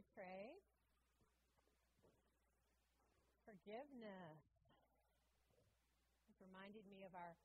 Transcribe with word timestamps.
you, 0.00 0.08
Trey. 0.16 0.48
Forgiveness. 3.44 4.40
This 6.24 6.40
reminded 6.40 6.88
me 6.88 7.04
of 7.04 7.12
our 7.12 7.36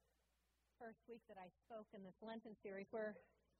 first 0.79 1.03
week 1.11 1.19
that 1.27 1.35
I 1.35 1.51
spoke 1.67 1.91
in 1.91 1.99
this 2.07 2.15
Lenten 2.23 2.55
series. 2.63 2.87
We're, 2.95 3.11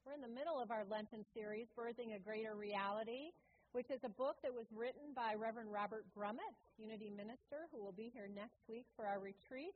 we're 0.07 0.15
in 0.15 0.23
the 0.23 0.31
middle 0.31 0.63
of 0.63 0.71
our 0.71 0.87
Lenten 0.87 1.27
series, 1.35 1.67
Birthing 1.75 2.15
a 2.15 2.23
Greater 2.23 2.55
Reality, 2.55 3.35
which 3.75 3.91
is 3.91 3.99
a 4.07 4.13
book 4.15 4.39
that 4.47 4.55
was 4.55 4.71
written 4.71 5.11
by 5.11 5.35
Reverend 5.35 5.75
Robert 5.75 6.07
Brumet, 6.15 6.55
Unity 6.79 7.11
Minister, 7.11 7.67
who 7.75 7.83
will 7.83 7.95
be 7.99 8.07
here 8.15 8.31
next 8.31 8.63
week 8.71 8.87
for 8.95 9.03
our 9.03 9.19
retreat. 9.19 9.75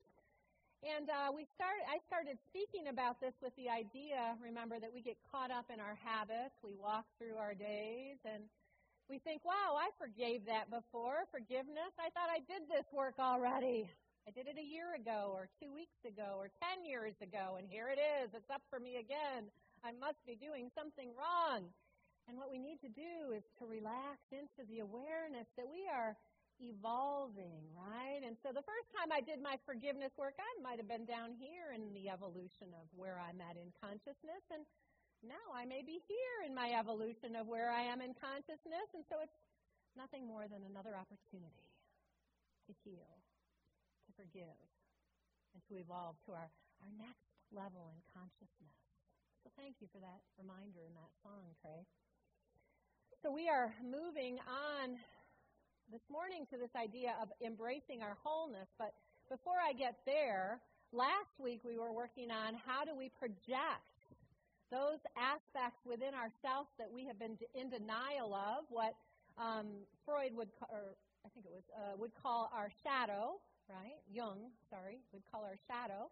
And 0.80 1.12
uh, 1.12 1.36
we 1.36 1.44
start, 1.60 1.84
I 1.92 2.00
started 2.08 2.40
speaking 2.48 2.88
about 2.88 3.20
this 3.20 3.36
with 3.44 3.52
the 3.60 3.68
idea, 3.68 4.40
remember, 4.40 4.80
that 4.80 4.88
we 4.88 5.04
get 5.04 5.20
caught 5.28 5.52
up 5.52 5.68
in 5.68 5.84
our 5.84 6.00
habits. 6.00 6.56
We 6.64 6.80
walk 6.80 7.04
through 7.20 7.36
our 7.36 7.52
days 7.52 8.16
and 8.24 8.48
we 9.10 9.18
think, 9.18 9.42
wow, 9.42 9.74
I 9.74 9.90
forgave 9.98 10.46
that 10.46 10.70
before. 10.70 11.26
Forgiveness. 11.34 11.92
I 11.98 12.14
thought 12.14 12.30
I 12.30 12.46
did 12.46 12.70
this 12.70 12.86
work 12.94 13.18
already. 13.18 13.90
I 14.28 14.32
did 14.32 14.46
it 14.46 14.62
a 14.62 14.64
year 14.64 14.94
ago 14.94 15.34
or 15.34 15.50
two 15.58 15.74
weeks 15.74 15.98
ago 16.06 16.38
or 16.38 16.54
ten 16.62 16.86
years 16.86 17.18
ago, 17.18 17.58
and 17.58 17.66
here 17.66 17.90
it 17.90 17.98
is. 17.98 18.30
It's 18.38 18.54
up 18.54 18.62
for 18.70 18.78
me 18.78 19.02
again. 19.02 19.50
I 19.82 19.90
must 19.98 20.22
be 20.30 20.38
doing 20.38 20.70
something 20.78 21.10
wrong. 21.18 21.66
And 22.30 22.38
what 22.38 22.54
we 22.54 22.62
need 22.62 22.78
to 22.86 22.92
do 22.94 23.34
is 23.34 23.42
to 23.58 23.66
relax 23.66 24.22
into 24.30 24.62
the 24.70 24.86
awareness 24.86 25.50
that 25.58 25.66
we 25.66 25.90
are 25.90 26.14
evolving, 26.62 27.66
right? 27.74 28.22
And 28.22 28.38
so 28.46 28.54
the 28.54 28.62
first 28.62 28.94
time 28.94 29.10
I 29.10 29.26
did 29.26 29.42
my 29.42 29.58
forgiveness 29.66 30.14
work, 30.14 30.38
I 30.38 30.52
might 30.62 30.78
have 30.78 30.92
been 30.92 31.10
down 31.10 31.34
here 31.34 31.74
in 31.74 31.90
the 31.98 32.14
evolution 32.14 32.70
of 32.78 32.86
where 32.94 33.18
I'm 33.18 33.42
at 33.42 33.58
in 33.58 33.74
consciousness, 33.82 34.46
and 34.54 34.62
now 35.24 35.52
I 35.52 35.66
may 35.66 35.84
be 35.84 36.00
here 36.08 36.38
in 36.48 36.56
my 36.56 36.72
evolution 36.76 37.36
of 37.36 37.48
where 37.48 37.72
I 37.72 37.84
am 37.84 38.00
in 38.00 38.16
consciousness, 38.16 38.88
and 38.96 39.04
so 39.12 39.20
it's 39.20 39.36
nothing 39.98 40.24
more 40.24 40.48
than 40.48 40.64
another 40.64 40.96
opportunity 40.96 41.68
to 42.68 42.72
heal, 42.86 43.12
to 44.08 44.10
forgive, 44.16 44.60
and 45.56 45.62
to 45.68 45.82
evolve 45.82 46.16
to 46.30 46.32
our, 46.32 46.48
our 46.86 46.94
next 46.96 47.28
level 47.52 47.92
in 47.92 48.00
consciousness. 48.16 48.78
So 49.44 49.50
thank 49.58 49.82
you 49.84 49.88
for 49.92 50.00
that 50.00 50.22
reminder 50.38 50.86
in 50.86 50.94
that 50.96 51.12
song, 51.24 51.52
Trey. 51.60 51.84
So 53.20 53.32
we 53.32 53.50
are 53.50 53.74
moving 53.84 54.40
on 54.48 54.96
this 55.92 56.06
morning 56.08 56.48
to 56.54 56.58
this 56.58 56.72
idea 56.78 57.18
of 57.20 57.28
embracing 57.44 58.00
our 58.00 58.16
wholeness. 58.24 58.70
But 58.78 58.94
before 59.28 59.60
I 59.60 59.74
get 59.74 60.00
there, 60.06 60.62
last 60.94 61.36
week 61.42 61.60
we 61.66 61.78
were 61.78 61.92
working 61.92 62.32
on 62.32 62.56
how 62.56 62.86
do 62.86 62.96
we 62.96 63.10
project 63.20 63.99
those 64.72 65.02
aspects 65.18 65.82
within 65.86 66.14
ourselves 66.14 66.70
that 66.78 66.90
we 66.90 67.06
have 67.06 67.18
been 67.18 67.38
in 67.58 67.70
denial 67.70 68.34
of, 68.34 68.70
what 68.70 68.94
um, 69.38 69.86
Freud 70.06 70.34
would, 70.38 70.50
or 70.70 70.96
I 71.26 71.30
think 71.34 71.46
it 71.46 71.54
was, 71.54 71.66
uh, 71.74 71.98
would 71.98 72.14
call 72.18 72.50
our 72.54 72.70
shadow, 72.86 73.42
right? 73.68 74.00
Jung, 74.10 74.54
sorry, 74.70 75.02
would 75.14 75.26
call 75.30 75.44
our 75.44 75.58
shadow. 75.66 76.10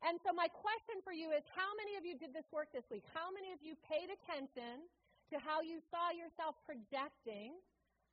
And 0.00 0.16
so 0.24 0.32
my 0.32 0.48
question 0.48 1.02
for 1.04 1.12
you 1.12 1.34
is 1.34 1.44
how 1.52 1.76
many 1.76 1.98
of 2.00 2.08
you 2.08 2.16
did 2.16 2.32
this 2.32 2.48
work 2.54 2.72
this 2.72 2.88
week? 2.88 3.04
How 3.12 3.28
many 3.28 3.52
of 3.52 3.60
you 3.60 3.76
paid 3.84 4.08
attention 4.08 4.88
to 5.30 5.38
how 5.38 5.62
you 5.62 5.78
saw 5.90 6.10
yourself 6.10 6.58
projecting 6.66 7.54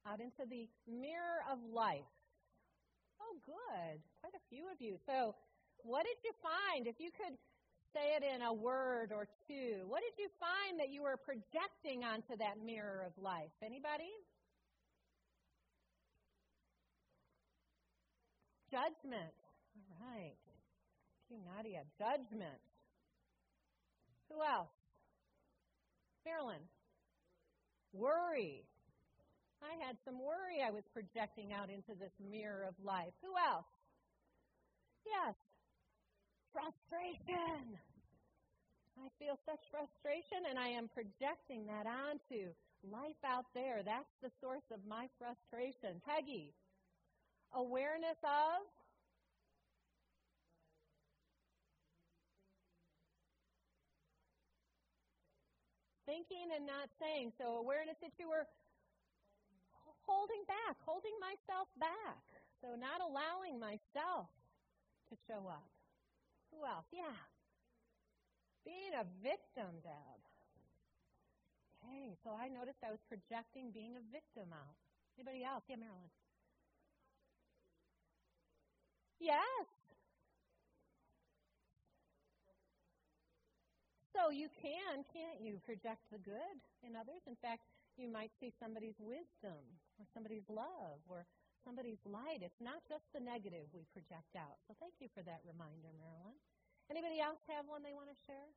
out 0.08 0.22
into 0.22 0.48
the 0.48 0.70
mirror 0.88 1.44
of 1.52 1.60
life. 1.74 2.08
Oh, 3.20 3.36
good. 3.44 4.00
Quite 4.22 4.38
a 4.38 4.44
few 4.48 4.70
of 4.72 4.80
you. 4.80 4.96
So, 5.04 5.36
what 5.84 6.06
did 6.08 6.22
you 6.24 6.32
find? 6.40 6.88
If 6.88 7.02
you 7.02 7.10
could 7.12 7.36
say 7.98 8.14
it 8.16 8.24
in 8.24 8.42
a 8.44 8.54
word 8.54 9.12
or 9.12 9.28
two, 9.48 9.82
what 9.88 10.02
did 10.06 10.22
you 10.22 10.30
find 10.40 10.80
that 10.80 10.90
you 10.90 11.02
were 11.02 11.18
projecting 11.18 12.04
onto 12.04 12.38
that 12.38 12.62
mirror 12.64 13.02
of 13.06 13.12
life? 13.22 13.50
Anybody? 13.64 14.14
Judgment. 18.70 19.34
All 19.90 20.08
right. 20.14 20.38
You, 21.30 21.38
Nadia. 21.56 21.82
Judgment. 21.98 22.62
Who 24.30 24.44
else? 24.44 24.70
Marilyn. 26.26 26.62
Worry. 27.94 28.62
I 29.64 29.74
had 29.84 29.98
some 30.06 30.20
worry 30.22 30.62
I 30.62 30.70
was 30.70 30.84
projecting 30.94 31.52
out 31.52 31.70
into 31.70 31.98
this 31.98 32.14
mirror 32.30 32.68
of 32.68 32.76
life. 32.84 33.14
Who 33.24 33.34
else? 33.34 33.66
Yes. 35.06 35.34
Frustration. 36.58 37.78
I 38.98 39.14
feel 39.22 39.38
such 39.46 39.62
frustration 39.70 40.50
and 40.50 40.58
I 40.58 40.74
am 40.74 40.90
projecting 40.90 41.70
that 41.70 41.86
onto 41.86 42.50
life 42.82 43.22
out 43.22 43.46
there. 43.54 43.86
That's 43.86 44.10
the 44.26 44.34
source 44.42 44.66
of 44.74 44.82
my 44.90 45.06
frustration. 45.22 46.02
Peggy, 46.02 46.58
awareness 47.54 48.18
of 48.26 48.66
thinking 56.10 56.50
and 56.58 56.66
not 56.66 56.90
saying. 56.98 57.38
So 57.38 57.62
awareness 57.62 58.02
that 58.02 58.18
you 58.18 58.34
were 58.34 58.50
holding 60.10 60.42
back, 60.50 60.74
holding 60.82 61.14
myself 61.22 61.70
back. 61.78 62.26
So 62.66 62.74
not 62.74 63.06
allowing 63.06 63.62
myself 63.62 64.26
to 65.14 65.16
show 65.30 65.46
up. 65.46 65.77
Who 66.52 66.66
else? 66.66 66.86
Yeah. 66.92 67.16
Being 68.66 68.94
a 69.00 69.06
victim, 69.24 69.80
Deb. 69.84 70.20
Okay, 71.84 72.18
so 72.24 72.36
I 72.36 72.50
noticed 72.50 72.84
I 72.84 72.92
was 72.92 73.00
projecting 73.08 73.72
being 73.72 73.96
a 73.96 74.04
victim 74.12 74.52
out. 74.52 74.76
Anybody 75.18 75.44
else? 75.44 75.64
Yeah, 75.70 75.78
Marilyn. 75.78 76.12
Yes. 79.20 79.66
So 84.14 84.30
you 84.34 84.50
can, 84.62 85.06
can't 85.14 85.40
you, 85.40 85.62
project 85.64 86.02
the 86.12 86.18
good 86.18 86.58
in 86.82 86.96
others? 86.98 87.22
In 87.28 87.38
fact, 87.38 87.62
you 87.98 88.10
might 88.10 88.32
see 88.40 88.52
somebody's 88.60 88.98
wisdom 89.00 89.62
or 89.98 90.06
somebody's 90.14 90.46
love 90.50 91.02
or 91.10 91.26
somebody's 91.68 92.00
light. 92.08 92.40
It's 92.40 92.64
not 92.64 92.80
just 92.88 93.04
the 93.12 93.20
negative 93.20 93.68
we 93.76 93.84
project 93.92 94.40
out. 94.40 94.56
So 94.72 94.74
thank 94.80 94.96
you 95.04 95.12
for 95.12 95.20
that 95.28 95.44
reminder, 95.44 95.92
Marilyn. 96.00 96.40
Anybody 96.88 97.20
else 97.20 97.44
have 97.52 97.68
one 97.68 97.84
they 97.84 97.92
want 97.92 98.08
to 98.08 98.16
share? 98.24 98.48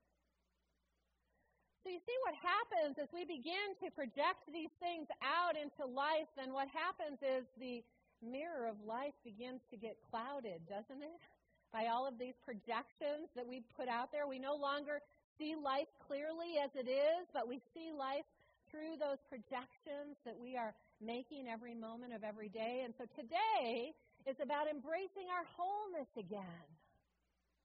So 1.82 1.91
you 1.91 1.99
see 2.06 2.15
what 2.22 2.38
happens 2.38 3.03
as 3.03 3.10
we 3.10 3.26
begin 3.26 3.75
to 3.82 3.91
project 3.91 4.47
these 4.47 4.70
things 4.78 5.10
out 5.26 5.59
into 5.59 5.82
life, 5.82 6.31
then 6.38 6.54
what 6.54 6.70
happens 6.70 7.19
is 7.19 7.43
the 7.59 7.82
mirror 8.22 8.70
of 8.70 8.78
life 8.87 9.16
begins 9.26 9.59
to 9.75 9.76
get 9.81 9.99
clouded, 10.06 10.62
doesn't 10.70 11.03
it? 11.03 11.20
By 11.75 11.91
all 11.91 12.06
of 12.06 12.15
these 12.15 12.38
projections 12.47 13.26
that 13.34 13.47
we 13.47 13.66
put 13.75 13.91
out 13.91 14.15
there. 14.15 14.31
We 14.31 14.38
no 14.38 14.54
longer 14.54 15.03
see 15.34 15.59
life 15.59 15.91
clearly 15.99 16.62
as 16.62 16.70
it 16.78 16.87
is, 16.87 17.26
but 17.34 17.50
we 17.50 17.59
see 17.75 17.91
life 17.91 18.26
through 18.70 18.97
those 18.97 19.19
projections 19.28 20.16
that 20.25 20.38
we 20.38 20.56
are 20.56 20.75
making 21.03 21.47
every 21.47 21.75
moment 21.75 22.14
of 22.14 22.22
every 22.22 22.48
day. 22.48 22.82
And 22.86 22.94
so 22.97 23.04
today 23.19 23.92
is 24.26 24.38
about 24.41 24.70
embracing 24.70 25.28
our 25.31 25.47
wholeness 25.58 26.10
again. 26.16 26.66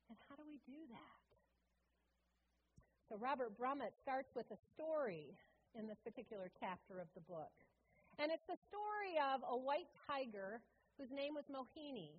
And 0.09 0.17
how 0.29 0.35
do 0.35 0.43
we 0.45 0.59
do 0.66 0.81
that? 0.89 1.21
So 3.09 3.17
Robert 3.21 3.53
Brumet 3.57 3.93
starts 4.01 4.33
with 4.33 4.49
a 4.49 4.59
story 4.73 5.38
in 5.77 5.85
this 5.85 6.01
particular 6.01 6.49
chapter 6.59 6.97
of 6.97 7.07
the 7.13 7.22
book. 7.29 7.53
And 8.17 8.31
it's 8.31 8.45
the 8.47 8.57
story 8.72 9.19
of 9.19 9.43
a 9.45 9.57
white 9.57 9.91
tiger 10.07 10.63
whose 10.97 11.11
name 11.11 11.35
was 11.35 11.45
Mohini 11.51 12.16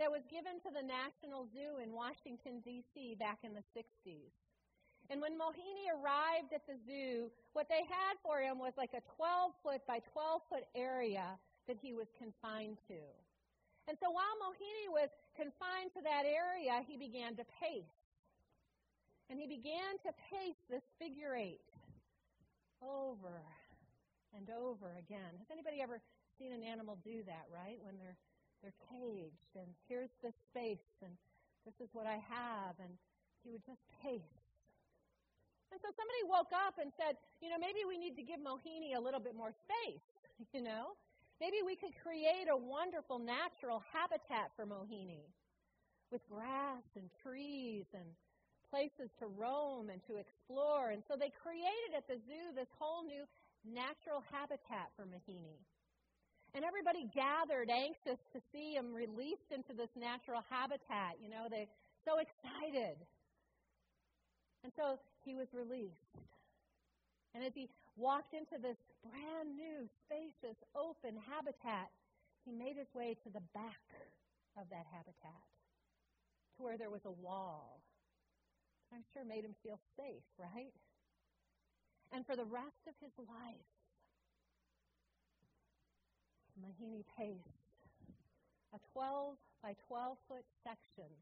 that 0.00 0.10
was 0.10 0.24
given 0.32 0.60
to 0.64 0.70
the 0.72 0.84
National 0.84 1.48
Zoo 1.52 1.80
in 1.80 1.92
Washington, 1.92 2.64
D.C. 2.64 3.16
back 3.20 3.44
in 3.44 3.52
the 3.52 3.64
60s. 3.76 4.32
And 5.10 5.22
when 5.22 5.38
Mohini 5.38 5.86
arrived 5.94 6.50
at 6.52 6.66
the 6.66 6.74
zoo, 6.86 7.30
what 7.52 7.68
they 7.68 7.86
had 7.86 8.14
for 8.22 8.40
him 8.40 8.58
was 8.58 8.74
like 8.76 8.90
a 8.94 9.02
12 9.14 9.52
foot 9.62 9.82
by 9.86 10.02
12 10.12 10.42
foot 10.50 10.66
area 10.74 11.38
that 11.68 11.76
he 11.78 11.92
was 11.92 12.06
confined 12.18 12.78
to. 12.88 13.02
And 13.86 13.94
so 14.02 14.10
while 14.10 14.34
Mohini 14.42 14.90
was 14.90 15.10
confined 15.38 15.94
to 15.94 16.02
that 16.02 16.26
area, 16.26 16.82
he 16.86 16.98
began 16.98 17.38
to 17.38 17.44
pace. 17.62 17.98
And 19.30 19.38
he 19.38 19.46
began 19.46 19.98
to 20.06 20.10
pace 20.30 20.58
this 20.70 20.82
figure 20.98 21.34
eight 21.34 21.62
over 22.82 23.42
and 24.34 24.50
over 24.50 24.90
again. 24.98 25.38
Has 25.38 25.50
anybody 25.50 25.82
ever 25.82 25.98
seen 26.38 26.52
an 26.52 26.62
animal 26.62 26.98
do 27.02 27.22
that, 27.26 27.46
right? 27.50 27.78
When 27.82 27.98
they're 27.98 28.18
they're 28.62 28.72
caged 28.90 29.52
and 29.54 29.68
here's 29.88 30.10
the 30.22 30.32
space 30.50 30.90
and 31.02 31.12
this 31.64 31.74
is 31.78 31.88
what 31.92 32.06
I 32.06 32.18
have 32.18 32.74
and 32.80 32.90
he 33.44 33.50
would 33.50 33.64
just 33.66 33.82
pace 34.02 34.45
and 35.72 35.78
so 35.82 35.88
somebody 35.94 36.22
woke 36.30 36.52
up 36.54 36.78
and 36.78 36.94
said, 36.94 37.18
you 37.42 37.50
know, 37.50 37.58
maybe 37.58 37.82
we 37.84 37.98
need 37.98 38.14
to 38.16 38.24
give 38.24 38.38
Mohini 38.38 38.94
a 38.94 39.02
little 39.02 39.20
bit 39.20 39.34
more 39.34 39.50
space, 39.50 40.06
you 40.54 40.62
know? 40.62 40.94
Maybe 41.40 41.60
we 41.60 41.76
could 41.76 41.92
create 42.00 42.48
a 42.48 42.56
wonderful 42.56 43.20
natural 43.20 43.84
habitat 43.92 44.56
for 44.56 44.64
Mohini 44.64 45.28
with 46.08 46.24
grass 46.30 46.86
and 46.96 47.10
trees 47.20 47.84
and 47.92 48.08
places 48.72 49.12
to 49.20 49.28
roam 49.28 49.92
and 49.92 50.00
to 50.08 50.16
explore. 50.16 50.96
And 50.96 51.04
so 51.04 51.14
they 51.18 51.28
created 51.44 51.92
at 51.92 52.08
the 52.08 52.16
zoo 52.24 52.56
this 52.56 52.70
whole 52.80 53.04
new 53.04 53.28
natural 53.68 54.24
habitat 54.32 54.94
for 54.96 55.04
Mohini. 55.04 55.60
And 56.54 56.64
everybody 56.64 57.04
gathered, 57.12 57.68
anxious 57.68 58.16
to 58.32 58.40
see 58.48 58.72
him 58.78 58.94
released 58.94 59.52
into 59.52 59.76
this 59.76 59.92
natural 59.92 60.40
habitat. 60.48 61.20
You 61.20 61.28
know, 61.28 61.52
they 61.52 61.68
so 62.06 62.16
excited. 62.22 62.96
And 64.66 64.74
so 64.74 64.98
he 65.22 65.38
was 65.38 65.46
released. 65.54 66.10
And 67.38 67.46
as 67.46 67.54
he 67.54 67.70
walked 67.94 68.34
into 68.34 68.58
this 68.58 68.74
brand 69.06 69.54
new, 69.54 69.86
spacious, 70.02 70.58
open 70.74 71.14
habitat, 71.22 71.94
he 72.42 72.50
made 72.50 72.74
his 72.74 72.90
way 72.90 73.14
to 73.22 73.30
the 73.30 73.46
back 73.54 73.86
of 74.58 74.66
that 74.74 74.90
habitat, 74.90 75.46
to 76.58 76.66
where 76.66 76.74
there 76.74 76.90
was 76.90 77.06
a 77.06 77.14
wall. 77.14 77.78
I'm 78.90 79.06
sure 79.14 79.22
made 79.22 79.46
him 79.46 79.54
feel 79.62 79.78
safe, 79.94 80.26
right? 80.34 80.74
And 82.10 82.26
for 82.26 82.34
the 82.34 82.50
rest 82.50 82.90
of 82.90 82.98
his 82.98 83.14
life, 83.22 83.70
Mohini 86.58 87.06
paced 87.14 87.70
a 88.74 88.82
12 88.98 89.38
by 89.62 89.78
12 89.86 90.18
foot 90.26 90.46
section 90.66 91.14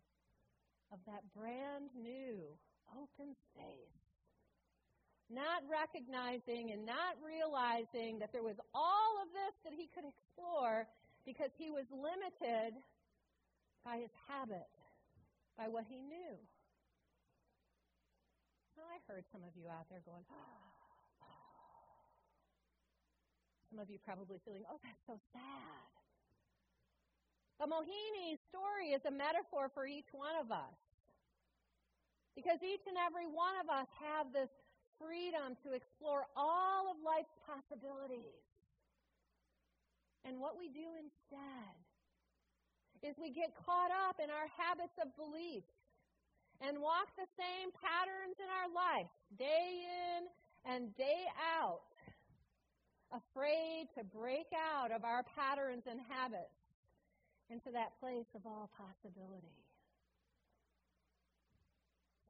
of 0.89 0.99
that 1.05 1.21
brand 1.37 1.93
new 1.93 2.41
open 2.93 3.33
space. 3.53 4.01
Not 5.33 5.65
recognizing 5.65 6.71
and 6.73 6.85
not 6.85 7.17
realizing 7.25 8.21
that 8.21 8.33
there 8.33 8.45
was 8.45 8.61
all 8.77 9.21
of 9.25 9.33
this 9.33 9.55
that 9.65 9.73
he 9.73 9.89
could 9.97 10.05
explore 10.05 10.85
because 11.25 11.49
he 11.57 11.73
was 11.73 11.89
limited 11.89 12.77
by 13.85 14.05
his 14.05 14.13
habit, 14.29 14.69
by 15.57 15.69
what 15.69 15.89
he 15.89 16.05
knew. 16.05 16.37
Well, 18.77 18.89
I 18.93 19.01
heard 19.09 19.25
some 19.33 19.41
of 19.49 19.57
you 19.57 19.65
out 19.73 19.89
there 19.89 20.05
going, 20.05 20.25
oh, 20.29 20.65
some 23.71 23.81
of 23.81 23.89
you 23.89 23.99
probably 24.05 24.39
feeling, 24.45 24.63
oh, 24.71 24.79
that's 24.85 25.03
so 25.07 25.17
sad. 25.33 25.89
The 27.59 27.67
Mohini 27.67 28.39
story 28.51 28.93
is 28.93 29.03
a 29.07 29.11
metaphor 29.11 29.71
for 29.73 29.87
each 29.87 30.11
one 30.13 30.37
of 30.39 30.51
us. 30.51 30.79
Because 32.35 32.59
each 32.63 32.83
and 32.91 32.99
every 32.99 33.31
one 33.31 33.55
of 33.63 33.71
us 33.71 33.87
have 34.03 34.35
this 34.35 34.51
freedom 34.99 35.55
to 35.63 35.73
explore 35.75 36.27
all 36.35 36.91
of 36.91 36.99
life's 37.03 37.35
possibilities. 37.47 38.43
And 40.27 40.41
what 40.43 40.59
we 40.59 40.69
do 40.69 40.87
instead 40.99 41.75
is 43.07 43.15
we 43.21 43.31
get 43.31 43.55
caught 43.67 43.93
up 43.93 44.19
in 44.19 44.33
our 44.33 44.49
habits 44.57 44.97
of 44.99 45.15
belief 45.15 45.63
and 46.65 46.81
walk 46.81 47.13
the 47.15 47.29
same 47.37 47.69
patterns 47.77 48.41
in 48.41 48.49
our 48.49 48.71
life, 48.73 49.11
day 49.37 49.85
in 49.85 50.27
and 50.65 50.97
day 50.97 51.29
out 51.61 51.85
afraid 53.15 53.87
to 53.95 54.03
break 54.03 54.49
out 54.55 54.91
of 54.91 55.05
our 55.05 55.23
patterns 55.37 55.85
and 55.87 56.01
habits 56.09 56.57
into 57.51 57.71
that 57.71 57.93
place 58.01 58.27
of 58.35 58.43
all 58.47 58.71
possibility. 58.75 59.64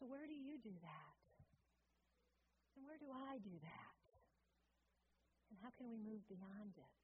So, 0.04 0.12
where 0.12 0.28
do 0.28 0.36
you 0.36 0.60
do 0.60 0.76
that? 0.84 1.16
And 2.76 2.84
where 2.84 3.00
do 3.00 3.08
I 3.08 3.40
do 3.40 3.56
that? 3.56 3.92
And 5.48 5.56
how 5.64 5.72
can 5.80 5.88
we 5.88 5.96
move 5.96 6.20
beyond 6.28 6.76
it? 6.76 6.94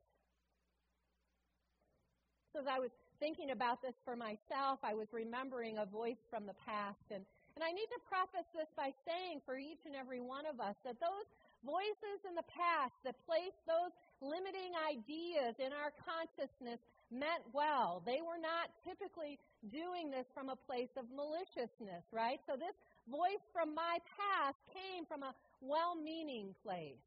So, 2.52 2.61
as 2.61 2.69
I 2.69 2.76
was 2.76 2.93
thinking 3.17 3.56
about 3.56 3.81
this 3.81 3.97
for 4.05 4.20
myself, 4.20 4.85
I 4.85 4.93
was 4.93 5.08
remembering 5.17 5.81
a 5.81 5.88
voice 5.88 6.20
from 6.29 6.44
the 6.44 6.52
past. 6.61 7.00
And, 7.08 7.25
and 7.56 7.64
I 7.64 7.73
need 7.73 7.88
to 7.88 8.00
preface 8.05 8.52
this 8.52 8.69
by 8.76 8.93
saying 9.08 9.41
for 9.49 9.56
each 9.56 9.81
and 9.88 9.97
every 9.97 10.20
one 10.20 10.44
of 10.44 10.61
us 10.61 10.76
that 10.85 11.00
those 11.00 11.25
voices 11.64 12.20
in 12.29 12.37
the 12.37 12.44
past 12.52 12.93
that 13.08 13.17
placed 13.25 13.64
those 13.64 13.97
limiting 14.20 14.76
ideas 14.76 15.56
in 15.56 15.73
our 15.73 15.88
consciousness 16.05 16.85
meant 17.08 17.49
well. 17.56 18.05
They 18.05 18.20
were 18.20 18.38
not 18.38 18.69
typically 18.85 19.41
doing 19.73 20.12
this 20.12 20.29
from 20.32 20.49
a 20.49 20.56
place 20.69 20.93
of 20.97 21.08
maliciousness, 21.11 22.05
right? 22.12 22.38
So 22.44 22.61
this 22.61 22.76
voice 23.08 23.44
from 23.52 23.75
my 23.75 23.99
past 24.17 24.58
came 24.73 25.06
from 25.06 25.23
a 25.23 25.35
well 25.61 25.94
meaning 25.94 26.55
place. 26.62 27.00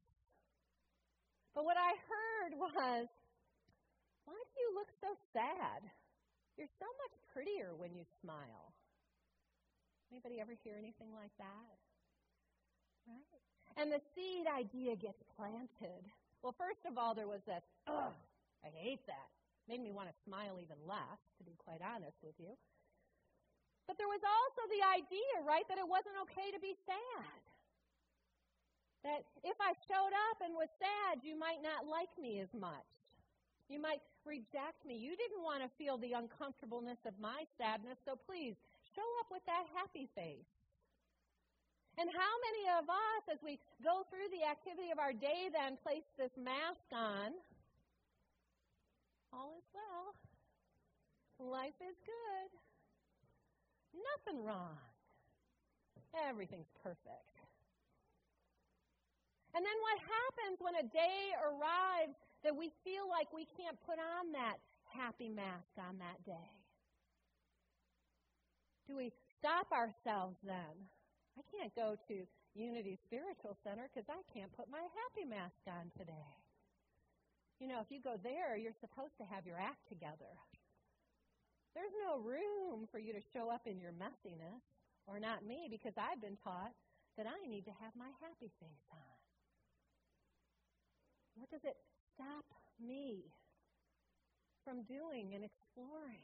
But 1.54 1.64
what 1.64 1.76
I 1.78 1.94
heard 1.94 2.52
was, 2.58 3.06
why 4.24 4.34
do 4.34 4.54
you 4.58 4.70
look 4.74 4.90
so 5.00 5.14
sad? 5.32 5.84
You're 6.56 6.72
so 6.78 6.86
much 6.86 7.14
prettier 7.34 7.74
when 7.74 7.94
you 7.94 8.06
smile. 8.22 8.74
Anybody 10.10 10.38
ever 10.40 10.54
hear 10.62 10.78
anything 10.78 11.10
like 11.14 11.34
that? 11.38 11.74
Right? 13.06 13.26
And 13.76 13.90
the 13.90 14.00
seed 14.14 14.46
idea 14.46 14.94
gets 14.94 15.18
planted. 15.34 16.06
Well, 16.42 16.54
first 16.54 16.86
of 16.86 16.96
all, 16.96 17.14
there 17.14 17.26
was 17.26 17.42
that, 17.46 17.64
ugh, 17.90 18.14
I 18.62 18.70
hate 18.70 19.02
that. 19.06 19.28
Made 19.66 19.80
me 19.80 19.90
want 19.90 20.08
to 20.08 20.16
smile 20.22 20.60
even 20.62 20.76
less, 20.86 21.18
to 21.38 21.42
be 21.42 21.56
quite 21.58 21.80
honest 21.82 22.16
with 22.22 22.36
you. 22.38 22.54
But 23.86 24.00
there 24.00 24.08
was 24.08 24.24
also 24.24 24.62
the 24.72 24.82
idea, 24.96 25.44
right, 25.44 25.66
that 25.68 25.76
it 25.76 25.84
wasn't 25.84 26.16
okay 26.28 26.48
to 26.52 26.60
be 26.60 26.72
sad. 26.88 27.40
That 29.04 29.20
if 29.44 29.56
I 29.60 29.76
showed 29.84 30.14
up 30.32 30.40
and 30.40 30.56
was 30.56 30.72
sad, 30.80 31.20
you 31.20 31.36
might 31.36 31.60
not 31.60 31.84
like 31.84 32.08
me 32.16 32.40
as 32.40 32.48
much. 32.56 32.88
You 33.68 33.76
might 33.76 34.00
reject 34.24 34.80
me. 34.88 34.96
You 34.96 35.12
didn't 35.12 35.44
want 35.44 35.60
to 35.60 35.68
feel 35.76 36.00
the 36.00 36.16
uncomfortableness 36.16 37.00
of 37.04 37.12
my 37.20 37.44
sadness, 37.60 38.00
so 38.08 38.16
please 38.24 38.56
show 38.96 39.08
up 39.20 39.28
with 39.28 39.44
that 39.44 39.68
happy 39.76 40.08
face. 40.16 40.48
And 42.00 42.08
how 42.10 42.34
many 42.50 42.64
of 42.80 42.84
us, 42.90 43.22
as 43.30 43.40
we 43.44 43.60
go 43.84 44.02
through 44.10 44.26
the 44.34 44.42
activity 44.42 44.90
of 44.90 44.98
our 44.98 45.12
day, 45.12 45.52
then 45.52 45.78
place 45.84 46.04
this 46.18 46.32
mask 46.40 46.88
on? 46.90 47.36
All 49.30 49.54
is 49.54 49.68
well. 49.70 50.16
Life 51.38 51.78
is 51.78 51.94
good. 52.02 52.50
Nothing 53.94 54.42
wrong. 54.42 54.78
Everything's 56.14 56.70
perfect. 56.82 57.34
And 59.54 59.62
then 59.62 59.78
what 59.86 59.98
happens 60.02 60.58
when 60.58 60.74
a 60.82 60.86
day 60.90 61.30
arrives 61.38 62.18
that 62.42 62.54
we 62.54 62.74
feel 62.82 63.06
like 63.06 63.30
we 63.30 63.46
can't 63.54 63.78
put 63.86 64.02
on 64.02 64.34
that 64.34 64.58
happy 64.90 65.30
mask 65.30 65.70
on 65.78 65.98
that 66.02 66.18
day? 66.26 66.50
Do 68.90 68.98
we 68.98 69.14
stop 69.38 69.70
ourselves 69.70 70.36
then? 70.42 70.74
I 71.38 71.42
can't 71.50 71.74
go 71.74 71.96
to 72.10 72.26
Unity 72.54 72.98
Spiritual 73.06 73.56
Center 73.62 73.90
because 73.90 74.06
I 74.10 74.22
can't 74.30 74.50
put 74.54 74.70
my 74.70 74.82
happy 74.82 75.26
mask 75.26 75.62
on 75.66 75.90
today. 75.98 76.30
You 77.58 77.70
know, 77.70 77.80
if 77.80 77.90
you 77.90 78.02
go 78.02 78.18
there, 78.22 78.58
you're 78.58 78.76
supposed 78.82 79.16
to 79.18 79.26
have 79.26 79.46
your 79.46 79.58
act 79.58 79.86
together. 79.88 80.30
There's 81.74 81.94
no 82.06 82.22
room 82.22 82.86
for 82.90 83.02
you 83.02 83.12
to 83.12 83.22
show 83.34 83.50
up 83.50 83.66
in 83.66 83.82
your 83.82 83.90
messiness, 83.90 84.62
or 85.06 85.18
not 85.18 85.44
me, 85.44 85.66
because 85.68 85.94
I've 85.98 86.22
been 86.22 86.38
taught 86.38 86.70
that 87.18 87.26
I 87.26 87.38
need 87.46 87.66
to 87.66 87.74
have 87.82 87.94
my 87.98 88.10
happy 88.22 88.50
face 88.62 88.86
on. 88.90 89.14
What 91.34 91.50
does 91.50 91.66
it 91.66 91.74
stop 92.14 92.46
me 92.78 93.26
from 94.62 94.86
doing 94.86 95.34
and 95.34 95.42
exploring? 95.42 96.22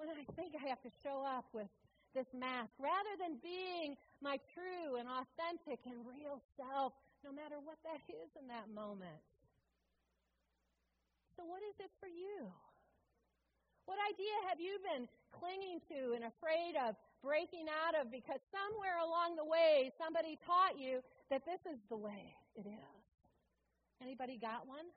When 0.00 0.08
I 0.08 0.24
think 0.32 0.56
I 0.56 0.64
have 0.72 0.80
to 0.88 0.92
show 1.04 1.20
up 1.20 1.52
with 1.52 1.68
this 2.16 2.28
mask 2.32 2.72
rather 2.80 3.14
than 3.20 3.36
being 3.44 3.94
my 4.24 4.40
true 4.56 4.96
and 4.96 5.04
authentic 5.04 5.84
and 5.84 6.00
real 6.08 6.40
self, 6.56 6.96
no 7.20 7.30
matter 7.30 7.60
what 7.60 7.76
that 7.84 8.00
is 8.08 8.32
in 8.40 8.48
that 8.48 8.72
moment. 8.72 9.20
So, 11.36 11.44
what 11.44 11.60
is 11.60 11.76
it 11.80 11.92
for 12.00 12.08
you? 12.08 12.48
What 13.86 13.98
idea 14.08 14.36
have 14.48 14.60
you 14.60 14.78
been 14.82 15.08
clinging 15.32 15.80
to 15.90 16.14
and 16.14 16.24
afraid 16.24 16.74
of 16.76 16.96
breaking 17.22 17.66
out 17.68 17.94
of 17.94 18.10
because 18.10 18.40
somewhere 18.50 18.98
along 18.98 19.36
the 19.36 19.44
way 19.44 19.92
somebody 19.98 20.38
taught 20.46 20.78
you 20.78 21.00
that 21.30 21.44
this 21.44 21.60
is 21.66 21.78
the 21.88 21.96
way 21.96 22.34
it 22.54 22.66
is? 22.66 23.02
Anybody 24.02 24.38
got 24.38 24.66
one? 24.66 24.88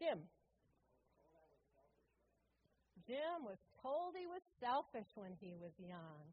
Jim. 0.00 0.18
Jim 3.06 3.44
was 3.44 3.58
told 3.82 4.14
he 4.16 4.26
was 4.26 4.40
selfish 4.62 5.10
when 5.18 5.34
he 5.40 5.58
was 5.60 5.74
young. 5.76 6.24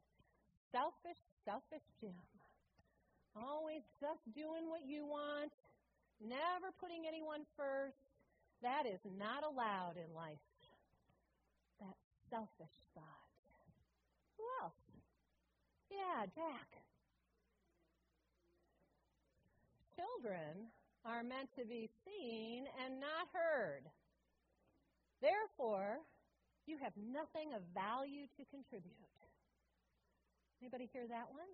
Selfish, 0.71 1.19
selfish 1.43 1.83
Jim. 1.99 2.13
Always 3.35 3.81
just 3.99 4.21
doing 4.33 4.69
what 4.69 4.85
you 4.85 5.05
want, 5.05 5.51
never 6.21 6.73
putting 6.79 7.05
anyone 7.07 7.41
first. 7.55 7.97
That 8.61 8.85
is 8.85 8.99
not 9.17 9.43
allowed 9.43 9.97
in 9.97 10.09
life. 10.15 10.41
That 11.79 11.95
selfish 12.29 12.73
thought. 12.93 13.29
Who 14.37 14.43
else? 14.63 14.81
Yeah, 15.91 16.25
Jack. 16.33 16.81
Children 19.95 20.69
are 21.05 21.23
meant 21.23 21.49
to 21.57 21.65
be 21.65 21.89
seen 22.05 22.65
and 22.83 22.99
not 22.99 23.29
heard. 23.33 23.85
Therefore, 25.21 26.01
you 26.67 26.77
have 26.81 26.93
nothing 26.97 27.53
of 27.55 27.61
value 27.73 28.27
to 28.37 28.43
contribute. 28.51 28.93
Anybody 30.61 30.89
hear 30.91 31.07
that 31.07 31.29
one? 31.31 31.49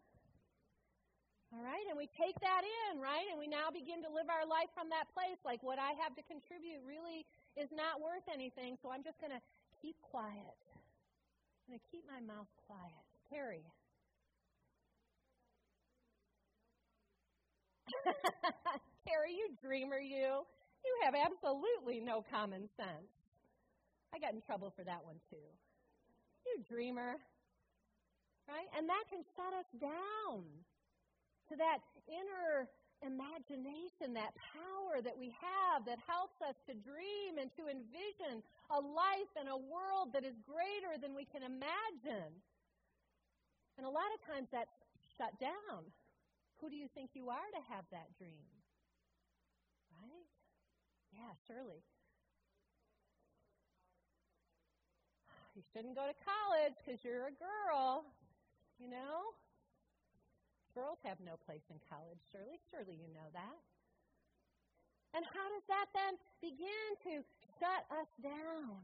All 1.54 1.62
right, 1.62 1.86
and 1.86 1.94
we 1.94 2.10
take 2.18 2.34
that 2.42 2.66
in, 2.66 2.98
right? 2.98 3.30
And 3.30 3.38
we 3.38 3.46
now 3.46 3.70
begin 3.70 4.02
to 4.02 4.10
live 4.10 4.26
our 4.26 4.42
life 4.42 4.74
from 4.74 4.90
that 4.90 5.06
place. 5.14 5.38
Like 5.46 5.62
what 5.62 5.78
I 5.78 5.94
have 6.02 6.18
to 6.18 6.26
contribute 6.26 6.82
really 6.82 7.30
is 7.54 7.70
not 7.70 8.02
worth 8.02 8.26
anything, 8.26 8.74
so 8.82 8.90
I'm 8.90 9.06
just 9.06 9.22
going 9.22 9.38
to 9.38 9.44
keep 9.78 9.94
quiet. 10.02 10.58
I'm 11.70 11.78
going 11.78 11.84
to 11.86 11.86
keep 11.94 12.10
my 12.10 12.18
mouth 12.26 12.50
quiet. 12.66 13.06
Terry. 13.30 13.62
Terry, 19.06 19.38
you 19.38 19.54
dreamer, 19.62 20.02
you. 20.02 20.42
You 20.82 20.94
have 21.06 21.14
absolutely 21.14 22.02
no 22.02 22.26
common 22.34 22.66
sense. 22.74 23.14
I 24.10 24.18
got 24.18 24.34
in 24.34 24.42
trouble 24.42 24.74
for 24.74 24.82
that 24.90 25.06
one, 25.06 25.22
too. 25.30 25.46
You 26.50 26.66
dreamer. 26.66 27.22
Right? 28.50 28.66
And 28.74 28.90
that 28.90 29.06
can 29.14 29.22
shut 29.38 29.54
us 29.54 29.70
down 29.78 30.50
to 31.54 31.62
that 31.62 31.86
inner 32.10 32.66
imagination, 33.06 34.18
that 34.18 34.34
power 34.42 35.06
that 35.06 35.14
we 35.14 35.30
have 35.38 35.86
that 35.86 36.02
helps 36.02 36.42
us 36.42 36.58
to 36.66 36.74
dream 36.74 37.38
and 37.38 37.54
to 37.54 37.70
envision 37.70 38.42
a 38.74 38.80
life 38.82 39.30
and 39.38 39.46
a 39.46 39.60
world 39.70 40.10
that 40.18 40.26
is 40.26 40.34
greater 40.50 40.98
than 40.98 41.14
we 41.14 41.30
can 41.30 41.46
imagine. 41.46 42.34
And 43.78 43.86
a 43.86 43.94
lot 43.94 44.10
of 44.18 44.20
times 44.26 44.50
that's 44.50 44.74
shut 45.14 45.38
down. 45.38 45.86
Who 46.58 46.74
do 46.74 46.76
you 46.76 46.90
think 46.98 47.14
you 47.14 47.30
are 47.30 47.50
to 47.54 47.62
have 47.70 47.86
that 47.94 48.10
dream? 48.18 48.50
Right? 49.94 50.26
Yeah, 51.14 51.34
surely. 51.46 51.86
You 55.54 55.62
shouldn't 55.70 55.94
go 55.94 56.10
to 56.10 56.18
college 56.26 56.74
because 56.82 57.04
you're 57.06 57.30
a 57.30 57.38
girl, 57.38 58.10
you 58.82 58.90
know? 58.90 59.38
Girls 60.74 60.98
have 61.06 61.22
no 61.22 61.38
place 61.46 61.64
in 61.70 61.78
college, 61.86 62.18
Surely, 62.34 62.58
Surely 62.74 62.98
you 62.98 63.10
know 63.14 63.30
that. 63.38 63.62
And 65.14 65.22
how 65.30 65.46
does 65.54 65.66
that 65.70 65.94
then 65.94 66.18
begin 66.42 66.90
to 67.06 67.22
shut 67.62 67.86
us 67.94 68.10
down? 68.18 68.82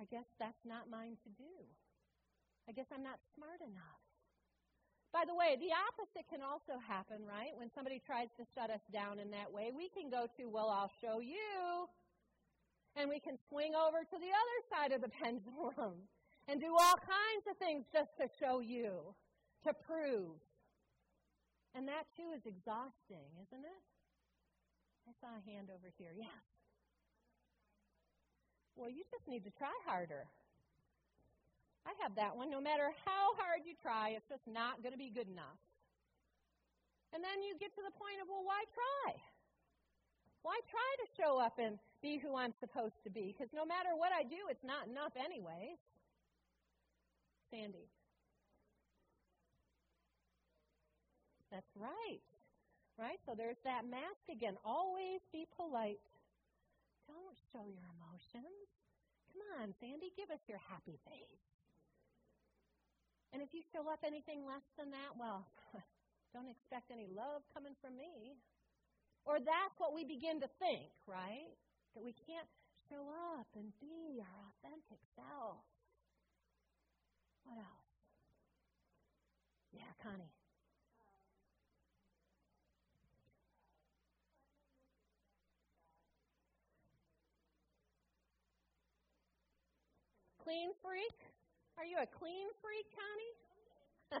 I 0.00 0.08
guess 0.08 0.24
that's 0.40 0.64
not 0.64 0.88
mine 0.88 1.20
to 1.28 1.30
do. 1.36 1.56
I 2.64 2.72
guess 2.72 2.88
I'm 2.88 3.04
not 3.04 3.20
smart 3.36 3.60
enough. 3.60 4.02
By 5.12 5.28
the 5.28 5.36
way, 5.36 5.60
the 5.60 5.76
opposite 5.76 6.24
can 6.32 6.40
also 6.40 6.80
happen, 6.80 7.20
right? 7.28 7.52
When 7.60 7.68
somebody 7.76 8.00
tries 8.00 8.32
to 8.40 8.48
shut 8.56 8.72
us 8.72 8.80
down 8.88 9.20
in 9.20 9.28
that 9.36 9.52
way, 9.52 9.68
we 9.68 9.92
can 9.92 10.08
go 10.08 10.24
to, 10.40 10.48
well, 10.48 10.72
I'll 10.72 10.90
show 11.04 11.20
you. 11.20 11.84
And 12.96 13.12
we 13.12 13.20
can 13.20 13.36
swing 13.52 13.76
over 13.76 14.00
to 14.00 14.16
the 14.16 14.32
other 14.32 14.58
side 14.72 14.92
of 14.96 15.04
the 15.04 15.12
pendulum 15.20 16.08
and 16.48 16.60
do 16.60 16.72
all 16.72 16.96
kinds 16.96 17.44
of 17.44 17.60
things 17.60 17.84
just 17.92 18.16
to 18.16 18.24
show 18.40 18.60
you, 18.60 19.12
to 19.68 19.76
prove. 19.76 20.40
And 21.74 21.88
that 21.88 22.04
too 22.16 22.36
is 22.36 22.44
exhausting, 22.44 23.32
isn't 23.48 23.64
it? 23.64 23.82
I 25.08 25.12
saw 25.18 25.32
a 25.32 25.42
hand 25.48 25.68
over 25.72 25.88
here. 25.98 26.12
Yeah. 26.20 26.38
Well, 28.72 28.88
you 28.88 29.04
just 29.12 29.28
need 29.28 29.44
to 29.44 29.52
try 29.52 29.72
harder. 29.84 30.24
I 31.84 31.92
have 32.00 32.16
that 32.16 32.32
one. 32.32 32.48
No 32.48 32.56
matter 32.56 32.88
how 33.04 33.36
hard 33.36 33.68
you 33.68 33.76
try, 33.76 34.16
it's 34.16 34.24
just 34.32 34.48
not 34.48 34.80
going 34.80 34.96
to 34.96 34.98
be 34.98 35.12
good 35.12 35.28
enough. 35.28 35.60
And 37.12 37.20
then 37.20 37.44
you 37.44 37.52
get 37.60 37.76
to 37.76 37.84
the 37.84 37.92
point 37.92 38.16
of, 38.24 38.32
well, 38.32 38.48
why 38.48 38.64
try? 38.72 39.12
Why 40.40 40.56
try 40.72 40.90
to 41.04 41.06
show 41.20 41.36
up 41.36 41.60
and 41.60 41.76
be 42.00 42.16
who 42.16 42.32
I'm 42.34 42.56
supposed 42.64 42.96
to 43.04 43.10
be? 43.12 43.36
Because 43.36 43.52
no 43.52 43.68
matter 43.68 43.92
what 43.92 44.10
I 44.10 44.24
do, 44.24 44.48
it's 44.48 44.64
not 44.64 44.88
enough, 44.88 45.12
anyways. 45.20 45.76
Sandy. 47.52 47.92
That's 51.52 51.68
right. 51.76 52.24
Right? 52.96 53.20
So 53.28 53.36
there's 53.36 53.60
that 53.68 53.84
mask 53.84 54.24
again. 54.32 54.56
Always 54.64 55.20
be 55.28 55.44
polite. 55.52 56.00
Don't 57.04 57.36
show 57.52 57.68
your 57.68 57.84
emotions. 58.00 58.66
Come 59.28 59.44
on, 59.60 59.76
Sandy, 59.76 60.08
give 60.16 60.32
us 60.32 60.40
your 60.48 60.60
happy 60.72 60.96
face. 61.04 61.44
And 63.32 63.40
if 63.40 63.52
you 63.52 63.60
show 63.72 63.88
up 63.88 64.00
anything 64.04 64.44
less 64.44 64.64
than 64.76 64.92
that, 64.92 65.16
well, 65.16 65.44
don't 66.36 66.48
expect 66.48 66.88
any 66.92 67.08
love 67.12 67.44
coming 67.52 67.76
from 67.80 67.96
me. 67.96 68.36
Or 69.24 69.40
that's 69.40 69.76
what 69.76 69.92
we 69.92 70.04
begin 70.04 70.40
to 70.40 70.48
think, 70.60 70.92
right? 71.08 71.52
That 71.96 72.04
we 72.04 72.12
can't 72.28 72.48
show 72.88 73.04
up 73.36 73.48
and 73.56 73.72
be 73.80 74.20
our 74.20 74.40
authentic 74.52 75.00
self. 75.16 75.64
What 77.44 77.56
else? 77.56 77.92
Yeah, 79.72 79.88
Connie. 80.04 80.32
Clean 90.52 90.76
freak? 90.84 91.16
Are 91.80 91.88
you 91.88 91.96
a 91.96 92.04
clean 92.04 92.44
freak, 92.60 92.84
Connie? 92.92 93.34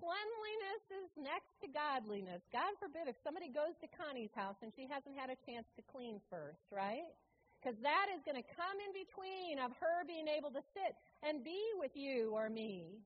Cleanliness 0.00 0.84
is 1.04 1.12
next 1.20 1.52
to 1.60 1.68
godliness. 1.68 2.40
God 2.48 2.72
forbid 2.80 3.12
if 3.12 3.16
somebody 3.20 3.52
goes 3.52 3.76
to 3.84 3.88
Connie's 3.92 4.32
house 4.32 4.56
and 4.64 4.72
she 4.72 4.88
hasn't 4.88 5.12
had 5.20 5.28
a 5.28 5.36
chance 5.44 5.68
to 5.76 5.84
clean 5.84 6.16
first, 6.32 6.64
right? 6.72 7.12
Because 7.60 7.76
that 7.84 8.08
is 8.08 8.24
going 8.24 8.40
to 8.40 8.48
come 8.56 8.80
in 8.80 8.96
between 8.96 9.60
of 9.60 9.76
her 9.76 10.08
being 10.08 10.32
able 10.32 10.48
to 10.56 10.64
sit 10.72 10.96
and 11.20 11.44
be 11.44 11.60
with 11.76 11.92
you 11.92 12.32
or 12.32 12.48
me. 12.48 13.04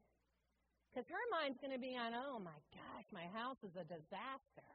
Because 0.95 1.11
her 1.11 1.27
mind's 1.35 1.59
going 1.59 1.75
to 1.75 1.83
be 1.83 1.99
on, 1.99 2.15
oh 2.15 2.39
my 2.39 2.59
gosh, 2.71 3.07
my 3.11 3.27
house 3.35 3.59
is 3.67 3.75
a 3.75 3.83
disaster. 3.83 4.71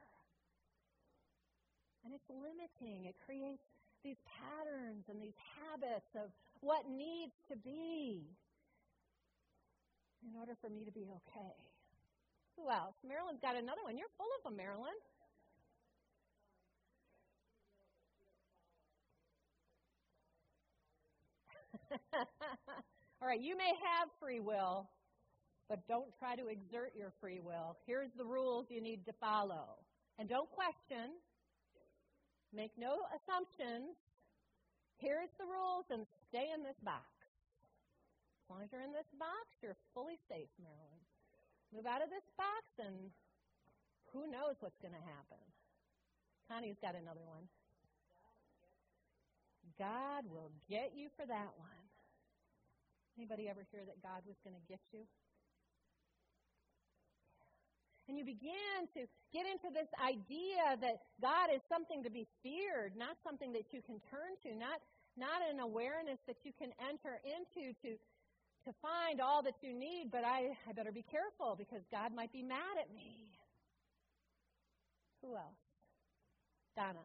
And 2.04 2.12
it's 2.12 2.28
limiting. 2.28 3.08
It 3.08 3.16
creates 3.24 3.64
these 4.04 4.20
patterns 4.28 5.08
and 5.08 5.20
these 5.20 5.34
habits 5.64 6.12
of 6.14 6.30
what 6.60 6.84
needs 6.86 7.32
to 7.48 7.56
be 7.56 8.20
in 10.22 10.36
order 10.38 10.52
for 10.60 10.68
me 10.68 10.84
to 10.84 10.92
be 10.92 11.08
okay. 11.08 11.56
Who 12.56 12.70
else? 12.70 12.94
Marilyn's 13.02 13.40
got 13.40 13.56
another 13.56 13.82
one. 13.82 13.96
You're 13.96 14.12
full 14.16 14.30
of 14.38 14.44
them, 14.44 14.56
Marilyn. 14.56 14.94
All 23.22 23.28
right, 23.28 23.40
you 23.40 23.56
may 23.56 23.72
have 23.80 24.08
free 24.20 24.40
will, 24.40 24.88
but 25.68 25.86
don't 25.88 26.12
try 26.18 26.36
to 26.36 26.48
exert 26.48 26.92
your 26.96 27.12
free 27.20 27.40
will. 27.40 27.76
Here's 27.86 28.10
the 28.16 28.24
rules 28.24 28.66
you 28.70 28.80
need 28.80 29.04
to 29.06 29.12
follow. 29.20 29.76
And 30.18 30.28
don't 30.28 30.50
question, 30.50 31.10
Make 32.54 32.70
no 32.78 33.02
assumptions. 33.10 33.98
Here's 35.02 35.34
the 35.42 35.44
rules 35.44 35.90
and 35.90 36.06
stay 36.30 36.54
in 36.54 36.62
this 36.62 36.78
box. 36.86 37.10
As 38.46 38.46
long 38.46 38.62
as 38.62 38.70
you're 38.70 38.86
in 38.86 38.94
this 38.94 39.10
box, 39.18 39.50
you're 39.58 39.76
fully 39.90 40.22
safe, 40.30 40.46
Marilyn. 40.62 41.02
Move 41.74 41.90
out 41.90 41.98
of 41.98 42.14
this 42.14 42.22
box 42.38 42.62
and 42.78 43.10
who 44.14 44.30
knows 44.30 44.54
what's 44.62 44.78
going 44.78 44.94
to 44.94 45.02
happen. 45.02 45.42
Connie's 46.46 46.78
got 46.78 46.94
another 46.94 47.26
one. 47.26 47.50
God 49.74 50.22
will 50.30 50.54
get 50.70 50.94
you 50.94 51.10
for 51.18 51.26
that 51.26 51.50
one. 51.58 51.82
Anybody 53.18 53.50
ever 53.50 53.66
hear 53.74 53.82
that 53.82 53.98
God 53.98 54.22
was 54.22 54.38
going 54.46 54.54
to 54.54 54.66
get 54.70 54.78
you? 54.94 55.02
And 58.08 58.18
you 58.18 58.24
begin 58.24 58.84
to 58.94 59.08
get 59.32 59.46
into 59.48 59.72
this 59.72 59.88
idea 59.96 60.76
that 60.76 60.96
God 61.22 61.48
is 61.54 61.60
something 61.72 62.02
to 62.04 62.10
be 62.10 62.28
feared, 62.42 62.92
not 62.96 63.16
something 63.24 63.52
that 63.52 63.72
you 63.72 63.80
can 63.80 63.96
turn 64.12 64.36
to, 64.44 64.52
not, 64.56 64.76
not 65.16 65.40
an 65.40 65.60
awareness 65.60 66.18
that 66.26 66.36
you 66.44 66.52
can 66.60 66.68
enter 66.84 67.16
into 67.24 67.72
to, 67.80 67.96
to 67.96 68.70
find 68.84 69.20
all 69.20 69.42
that 69.42 69.56
you 69.62 69.72
need, 69.72 70.12
but 70.12 70.20
I, 70.24 70.52
I 70.68 70.72
better 70.76 70.92
be 70.92 71.04
careful 71.08 71.56
because 71.56 71.80
God 71.90 72.12
might 72.14 72.32
be 72.32 72.42
mad 72.42 72.76
at 72.76 72.92
me. 72.94 73.32
Who 75.22 75.34
else? 75.36 75.56
Donna. 76.76 77.00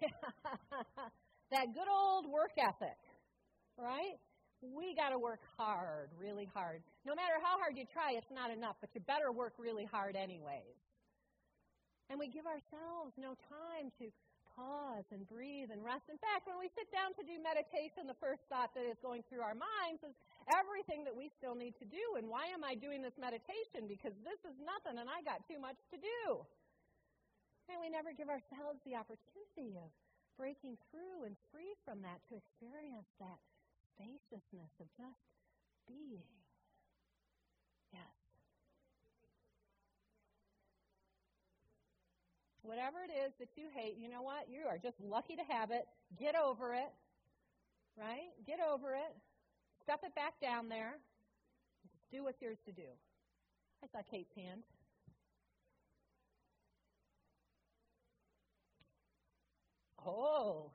that 1.50 1.66
good 1.74 1.88
old 1.90 2.26
work 2.30 2.52
ethic, 2.58 2.98
right? 3.78 4.18
We 4.60 4.94
got 4.94 5.10
to 5.10 5.18
work 5.18 5.40
hard, 5.56 6.12
really 6.20 6.48
hard. 6.52 6.84
No 7.08 7.16
matter 7.16 7.40
how 7.40 7.56
hard 7.56 7.76
you 7.76 7.88
try, 7.88 8.12
it's 8.12 8.30
not 8.32 8.52
enough, 8.52 8.76
but 8.80 8.92
you 8.92 9.00
better 9.08 9.32
work 9.32 9.56
really 9.56 9.88
hard 9.88 10.16
anyways. 10.16 10.76
And 12.12 12.18
we 12.18 12.28
give 12.28 12.44
ourselves 12.44 13.16
no 13.16 13.32
time 13.48 13.88
to 14.02 14.12
pause 14.52 15.06
and 15.14 15.24
breathe 15.30 15.70
and 15.72 15.80
rest. 15.80 16.10
In 16.12 16.18
fact, 16.18 16.44
when 16.44 16.58
we 16.60 16.68
sit 16.74 16.90
down 16.92 17.16
to 17.16 17.22
do 17.24 17.38
meditation, 17.40 18.04
the 18.04 18.18
first 18.18 18.44
thought 18.50 18.74
that 18.76 18.84
is 18.84 18.98
going 19.00 19.24
through 19.30 19.40
our 19.40 19.56
minds 19.56 20.02
is 20.04 20.12
everything 20.52 21.06
that 21.06 21.14
we 21.14 21.30
still 21.38 21.54
need 21.54 21.72
to 21.80 21.86
do. 21.86 22.20
And 22.20 22.28
why 22.28 22.50
am 22.52 22.66
I 22.66 22.76
doing 22.76 23.00
this 23.00 23.16
meditation? 23.16 23.88
Because 23.88 24.12
this 24.26 24.42
is 24.44 24.58
nothing 24.60 25.00
and 25.00 25.08
I 25.08 25.22
got 25.22 25.46
too 25.46 25.62
much 25.62 25.78
to 25.94 25.96
do. 25.96 26.44
And 27.70 27.78
we 27.78 27.88
never 27.88 28.10
give 28.10 28.26
ourselves 28.26 28.82
the 28.82 28.98
opportunity 28.98 29.78
of 29.78 29.88
breaking 30.34 30.74
through 30.90 31.30
and 31.30 31.38
free 31.54 31.70
from 31.86 32.02
that 32.02 32.18
to 32.28 32.34
experience 32.34 33.06
that 33.22 33.38
spaciousness 34.00 34.72
of 34.80 34.86
just 34.96 35.20
being. 35.86 36.24
Yes. 37.92 38.00
Whatever 42.62 42.98
it 43.04 43.12
is 43.12 43.32
that 43.38 43.48
you 43.56 43.66
hate, 43.74 43.96
you 43.98 44.08
know 44.08 44.22
what? 44.22 44.48
You 44.48 44.66
are 44.68 44.78
just 44.78 45.00
lucky 45.00 45.36
to 45.36 45.42
have 45.48 45.70
it. 45.70 45.86
Get 46.18 46.34
over 46.34 46.74
it. 46.74 46.92
Right? 47.98 48.32
Get 48.46 48.60
over 48.60 48.94
it. 48.94 49.14
Stuff 49.82 50.00
it 50.04 50.14
back 50.14 50.40
down 50.40 50.68
there. 50.68 50.94
Do 52.10 52.24
what's 52.24 52.40
yours 52.40 52.58
to 52.66 52.72
do. 52.72 52.88
I 53.82 53.86
saw 53.92 54.02
Kate's 54.10 54.34
hand. 54.34 54.62
Oh, 60.06 60.70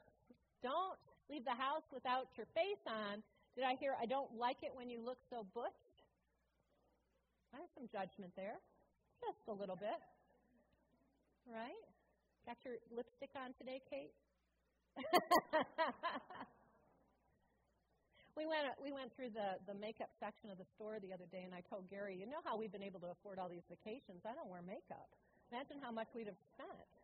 leave 1.29 1.45
the 1.45 1.57
house 1.57 1.85
without 1.93 2.27
your 2.37 2.45
face 2.53 2.83
on. 2.87 3.23
Did 3.55 3.63
I 3.63 3.75
hear, 3.79 3.95
I 3.95 4.05
don't 4.05 4.35
like 4.35 4.63
it 4.63 4.71
when 4.75 4.89
you 4.89 4.99
look 4.99 5.17
so 5.29 5.45
butched? 5.55 5.97
I 7.55 7.63
have 7.63 7.71
some 7.71 7.87
judgment 7.87 8.35
there. 8.35 8.59
Just 9.23 9.47
a 9.47 9.55
little 9.55 9.79
bit. 9.79 9.95
Right? 11.47 11.79
Got 12.45 12.57
your 12.67 12.75
lipstick 12.91 13.31
on 13.39 13.55
today, 13.55 13.79
Kate? 13.87 14.11
we 18.37 18.47
went 18.47 18.71
we 18.79 18.95
went 18.95 19.11
through 19.15 19.31
the 19.35 19.59
the 19.67 19.75
makeup 19.75 20.07
section 20.23 20.47
of 20.51 20.57
the 20.57 20.63
store 20.75 21.03
the 21.03 21.11
other 21.11 21.27
day, 21.31 21.43
and 21.43 21.51
I 21.51 21.59
told 21.67 21.89
Gary, 21.91 22.15
you 22.15 22.27
know 22.27 22.39
how 22.47 22.55
we've 22.55 22.71
been 22.71 22.83
able 22.83 23.03
to 23.03 23.11
afford 23.11 23.39
all 23.39 23.49
these 23.51 23.67
vacations? 23.67 24.23
I 24.23 24.31
don't 24.35 24.47
wear 24.47 24.63
makeup. 24.63 25.11
Imagine 25.51 25.83
how 25.83 25.91
much 25.91 26.07
we'd 26.15 26.27
have 26.27 26.39
spent. 26.55 26.94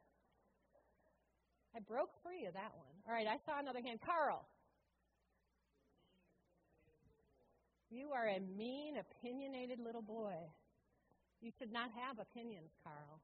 I 1.76 1.80
broke 1.80 2.10
free 2.24 2.46
of 2.46 2.54
that 2.54 2.72
one. 2.76 2.96
All 3.08 3.14
right, 3.14 3.28
I 3.28 3.38
saw 3.46 3.60
another 3.60 3.82
hand. 3.82 4.00
Carl. 4.06 4.46
You 7.90 8.12
are 8.16 8.28
a 8.28 8.40
mean, 8.40 8.96
opinionated 9.00 9.80
little 9.80 10.02
boy. 10.02 10.36
You 11.42 11.52
should 11.60 11.72
not 11.72 11.90
have 11.92 12.20
opinions, 12.20 12.72
Carl. 12.84 13.20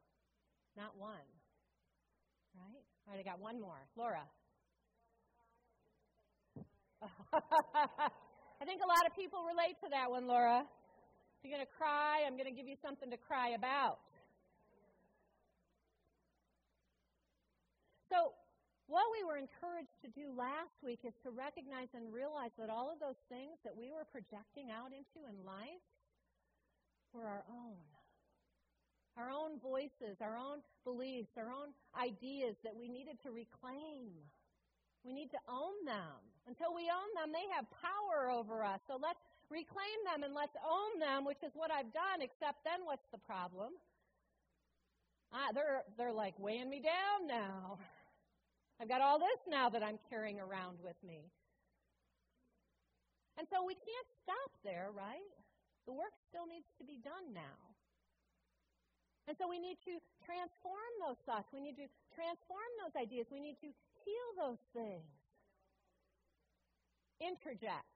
Not 0.75 0.97
one. 0.97 1.27
Right? 2.55 2.83
All 3.07 3.13
right, 3.13 3.19
I 3.19 3.23
got 3.23 3.39
one 3.39 3.61
more. 3.61 3.79
Laura. 3.95 4.23
I 8.61 8.65
think 8.65 8.81
a 8.81 8.87
lot 8.87 9.05
of 9.05 9.15
people 9.15 9.39
relate 9.45 9.77
to 9.83 9.89
that 9.91 10.09
one, 10.09 10.27
Laura. 10.27 10.63
If 11.37 11.45
you're 11.45 11.55
going 11.55 11.65
to 11.65 11.73
cry, 11.77 12.25
I'm 12.25 12.33
going 12.33 12.49
to 12.49 12.55
give 12.55 12.67
you 12.67 12.75
something 12.83 13.11
to 13.11 13.17
cry 13.17 13.51
about. 13.55 13.99
So, 18.09 18.33
what 18.87 19.11
we 19.11 19.23
were 19.27 19.35
encouraged 19.35 19.91
to 19.99 20.09
do 20.15 20.31
last 20.31 20.71
week 20.79 21.03
is 21.03 21.13
to 21.27 21.29
recognize 21.29 21.91
and 21.91 22.07
realize 22.07 22.55
that 22.55 22.71
all 22.71 22.87
of 22.87 23.03
those 23.03 23.19
things 23.27 23.59
that 23.67 23.75
we 23.75 23.91
were 23.91 24.07
projecting 24.07 24.71
out 24.71 24.95
into 24.95 25.27
in 25.27 25.35
life 25.43 25.83
were 27.11 27.27
our 27.27 27.43
own. 27.51 27.83
Our 29.19 29.27
own 29.27 29.59
voices, 29.59 30.23
our 30.23 30.39
own 30.39 30.63
beliefs, 30.87 31.35
our 31.35 31.51
own 31.51 31.75
ideas 31.99 32.55
that 32.63 32.71
we 32.71 32.87
needed 32.87 33.19
to 33.27 33.29
reclaim. 33.35 34.15
We 35.03 35.11
need 35.11 35.35
to 35.35 35.41
own 35.51 35.83
them. 35.83 36.15
Until 36.47 36.71
we 36.71 36.87
own 36.87 37.11
them, 37.19 37.35
they 37.35 37.43
have 37.51 37.67
power 37.83 38.31
over 38.31 38.63
us. 38.63 38.79
So 38.87 38.95
let's 38.95 39.19
reclaim 39.51 39.99
them 40.07 40.23
and 40.23 40.31
let's 40.31 40.55
own 40.63 40.99
them, 40.99 41.25
which 41.27 41.43
is 41.43 41.51
what 41.59 41.71
I've 41.75 41.91
done, 41.91 42.23
except 42.23 42.63
then 42.63 42.87
what's 42.87 43.07
the 43.11 43.19
problem? 43.19 43.75
Ah, 45.33 45.51
they're, 45.51 45.83
they're 45.97 46.15
like 46.15 46.39
weighing 46.39 46.69
me 46.69 46.79
down 46.79 47.27
now. 47.27 47.79
I've 48.87 48.95
got 48.95 49.03
all 49.03 49.19
this 49.19 49.43
now 49.51 49.67
that 49.67 49.83
I'm 49.83 49.99
carrying 50.07 50.39
around 50.39 50.79
with 50.79 50.95
me. 51.03 51.27
And 53.35 53.43
so 53.51 53.59
we 53.67 53.75
can't 53.75 54.09
stop 54.23 54.47
there, 54.63 54.95
right? 54.95 55.27
The 55.83 55.91
work 55.91 56.15
still 56.31 56.47
needs 56.47 56.71
to 56.79 56.87
be 56.87 56.95
done 57.03 57.35
now. 57.35 57.59
And 59.27 59.35
so 59.35 59.43
we 59.43 59.59
need 59.59 59.75
to 59.83 59.99
transform 60.23 60.87
those 61.03 61.19
thoughts. 61.27 61.51
We 61.51 61.59
need 61.59 61.75
to 61.83 61.91
transform 62.15 62.71
those 62.79 62.95
ideas. 62.95 63.27
We 63.27 63.43
need 63.43 63.59
to 63.59 63.67
heal 64.07 64.27
those 64.39 64.63
things. 64.71 65.11
Interject. 67.19 67.91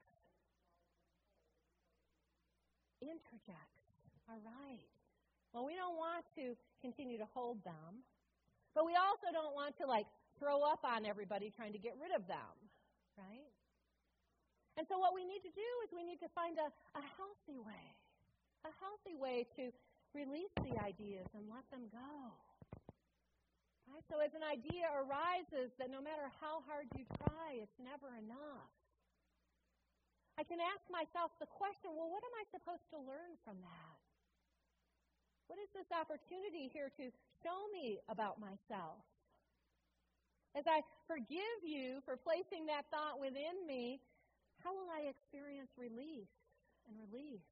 Interject. 3.00 3.80
All 4.28 4.44
right. 4.44 4.92
Well, 5.56 5.64
we 5.64 5.80
don't 5.80 5.96
want 5.96 6.28
to 6.36 6.52
continue 6.84 7.16
to 7.16 7.28
hold 7.32 7.64
them, 7.64 8.04
but 8.76 8.84
we 8.84 9.00
also 9.00 9.32
don't 9.32 9.56
want 9.56 9.80
to 9.80 9.88
like 9.88 10.12
throw 10.42 10.66
up 10.66 10.82
on 10.82 11.06
everybody 11.06 11.54
trying 11.54 11.78
to 11.78 11.78
get 11.78 11.94
rid 12.02 12.10
of 12.10 12.26
them, 12.26 12.58
right? 13.14 13.54
And 14.74 14.90
so 14.90 14.98
what 14.98 15.14
we 15.14 15.22
need 15.22 15.46
to 15.46 15.54
do 15.54 15.70
is 15.86 15.94
we 15.94 16.02
need 16.02 16.18
to 16.26 16.32
find 16.34 16.58
a, 16.58 16.74
a 16.98 17.06
healthy 17.22 17.62
way, 17.62 17.86
a 18.66 18.74
healthy 18.82 19.14
way 19.14 19.46
to 19.62 19.70
release 20.18 20.50
the 20.66 20.74
ideas 20.82 21.30
and 21.38 21.46
let 21.46 21.62
them 21.70 21.86
go. 21.94 22.34
Right? 23.86 24.02
So 24.10 24.18
as 24.18 24.34
an 24.34 24.42
idea 24.42 24.90
arises 24.90 25.76
that 25.78 25.94
no 25.94 26.02
matter 26.02 26.34
how 26.42 26.66
hard 26.66 26.90
you 26.98 27.06
try, 27.22 27.62
it's 27.62 27.78
never 27.78 28.10
enough. 28.18 28.72
I 30.40 30.48
can 30.48 30.58
ask 30.58 30.82
myself 30.90 31.36
the 31.38 31.46
question, 31.46 31.94
well, 31.94 32.10
what 32.10 32.26
am 32.26 32.34
I 32.34 32.50
supposed 32.50 32.88
to 32.96 33.00
learn 33.04 33.38
from 33.46 33.62
that? 33.62 33.98
What 35.52 35.60
is 35.60 35.70
this 35.76 35.92
opportunity 35.92 36.72
here 36.72 36.90
to 36.96 37.12
show 37.44 37.60
me 37.76 38.00
about 38.08 38.40
myself? 38.40 39.04
As 40.56 40.68
I 40.68 40.84
forgive 41.08 41.64
you 41.64 42.04
for 42.04 42.20
placing 42.20 42.68
that 42.68 42.84
thought 42.92 43.20
within 43.20 43.64
me, 43.64 44.04
how 44.64 44.76
will 44.76 44.92
I 44.92 45.08
experience 45.08 45.72
release 45.80 46.32
and 46.86 46.94
release? 47.00 47.48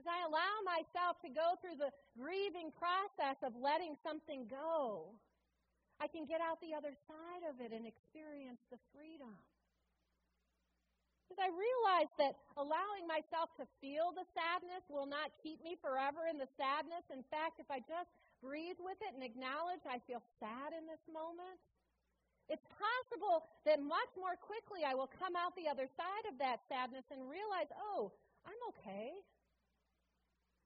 As 0.00 0.06
I 0.08 0.26
allow 0.26 0.54
myself 0.66 1.20
to 1.22 1.30
go 1.30 1.54
through 1.62 1.78
the 1.78 1.94
grieving 2.18 2.74
process 2.74 3.38
of 3.46 3.54
letting 3.54 3.94
something 4.02 4.48
go, 4.50 5.14
I 6.02 6.10
can 6.10 6.26
get 6.26 6.42
out 6.42 6.58
the 6.58 6.74
other 6.74 6.96
side 7.06 7.44
of 7.46 7.62
it 7.62 7.70
and 7.70 7.86
experience 7.86 8.58
the 8.72 8.80
freedom. 8.90 9.36
As 11.30 11.38
I 11.38 11.48
realize 11.50 12.10
that 12.18 12.34
allowing 12.58 13.06
myself 13.06 13.54
to 13.58 13.64
feel 13.78 14.10
the 14.10 14.26
sadness 14.34 14.82
will 14.90 15.06
not 15.06 15.34
keep 15.42 15.62
me 15.62 15.78
forever 15.78 16.26
in 16.26 16.38
the 16.38 16.50
sadness. 16.58 17.06
In 17.10 17.22
fact, 17.30 17.62
if 17.62 17.70
I 17.70 17.78
just 17.82 18.10
breathe 18.44 18.76
with 18.84 19.00
it 19.00 19.16
and 19.16 19.24
acknowledge 19.24 19.80
I 19.88 20.04
feel 20.04 20.20
sad 20.36 20.76
in 20.76 20.84
this 20.84 21.00
moment, 21.08 21.56
it's 22.52 22.68
possible 22.76 23.48
that 23.64 23.80
much 23.80 24.12
more 24.20 24.36
quickly 24.36 24.84
I 24.84 24.92
will 24.92 25.08
come 25.08 25.32
out 25.32 25.56
the 25.56 25.64
other 25.64 25.88
side 25.96 26.24
of 26.28 26.36
that 26.44 26.60
sadness 26.68 27.08
and 27.08 27.24
realize, 27.24 27.72
oh, 27.72 28.12
I'm 28.44 28.60
okay. 28.76 29.16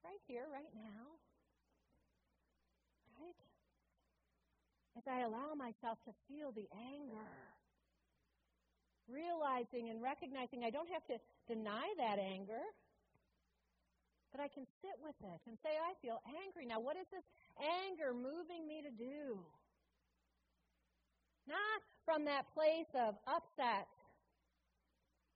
Right 0.02 0.18
here, 0.26 0.50
right 0.50 0.74
now. 0.74 1.06
Right? 3.14 3.38
As 4.98 5.06
I 5.06 5.22
allow 5.22 5.54
myself 5.54 6.02
to 6.10 6.12
feel 6.26 6.50
the 6.50 6.66
anger, 6.74 7.30
realizing 9.06 9.90
and 9.90 10.02
recognizing 10.02 10.66
I 10.66 10.70
don't 10.74 10.90
have 10.90 11.06
to 11.06 11.16
deny 11.46 11.86
that 11.98 12.18
anger. 12.18 12.62
But 14.32 14.44
I 14.44 14.48
can 14.52 14.68
sit 14.84 14.96
with 15.00 15.16
it 15.24 15.40
and 15.48 15.56
say, 15.64 15.72
I 15.72 15.96
feel 16.04 16.20
angry. 16.44 16.68
Now, 16.68 16.80
what 16.80 17.00
is 17.00 17.08
this 17.08 17.24
anger 17.56 18.12
moving 18.12 18.68
me 18.68 18.84
to 18.84 18.92
do? 18.92 19.40
Not 21.48 21.80
from 22.04 22.28
that 22.28 22.44
place 22.52 22.92
of 22.92 23.16
upset, 23.24 23.88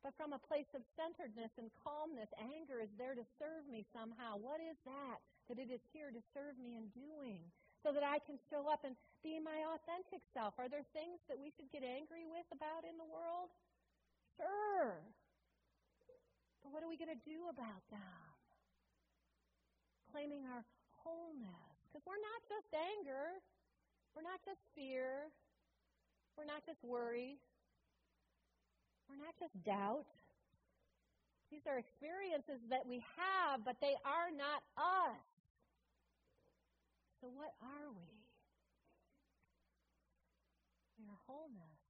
but 0.05 0.13
from 0.21 0.37
a 0.37 0.43
place 0.45 0.69
of 0.77 0.85
centeredness 0.93 1.57
and 1.57 1.73
calmness. 1.81 2.29
Anger 2.37 2.85
is 2.85 2.93
there 3.01 3.17
to 3.17 3.25
serve 3.41 3.65
me 3.71 3.89
somehow. 3.97 4.37
What 4.37 4.61
is 4.61 4.77
that? 4.85 5.25
That 5.49 5.57
it 5.57 5.73
is 5.73 5.81
here 5.97 6.13
to 6.13 6.21
serve 6.37 6.61
me 6.61 6.77
in 6.77 6.93
doing. 6.93 7.41
So 7.81 7.91
that 7.97 8.05
I 8.05 8.21
can 8.23 8.37
show 8.53 8.69
up 8.69 8.85
and 8.85 8.95
be 9.25 9.41
my 9.41 9.59
authentic 9.73 10.23
self. 10.37 10.55
Are 10.61 10.69
there 10.69 10.87
things 10.93 11.19
that 11.33 11.41
we 11.41 11.51
should 11.55 11.73
get 11.73 11.83
angry 11.83 12.29
with 12.29 12.47
about 12.53 12.85
in 12.87 12.95
the 13.01 13.09
world? 13.09 13.51
Sure. 14.37 15.01
But 16.63 16.71
what 16.71 16.85
are 16.85 16.91
we 16.93 17.01
going 17.01 17.11
to 17.11 17.25
do 17.27 17.51
about 17.51 17.83
them? 17.91 18.32
Claiming 20.13 20.45
our 20.53 20.63
wholeness. 21.01 21.73
Because 21.89 22.05
we're 22.05 22.21
not 22.21 22.41
just 22.47 22.69
anger, 22.77 23.41
we're 24.13 24.25
not 24.25 24.45
just 24.45 24.61
fear, 24.77 25.33
we're 26.37 26.49
not 26.49 26.61
just 26.69 26.85
worry, 26.85 27.41
we're 29.09 29.21
not 29.21 29.33
just 29.41 29.57
doubt. 29.65 30.09
These 31.49 31.65
are 31.69 31.77
experiences 31.77 32.61
that 32.73 32.85
we 32.85 33.05
have, 33.17 33.65
but 33.65 33.77
they 33.81 33.93
are 34.05 34.33
not 34.33 34.65
us. 34.77 35.21
So, 37.21 37.29
what 37.29 37.53
are 37.61 37.93
we? 37.93 38.09
We 40.97 41.05
are 41.13 41.21
wholeness. 41.29 41.81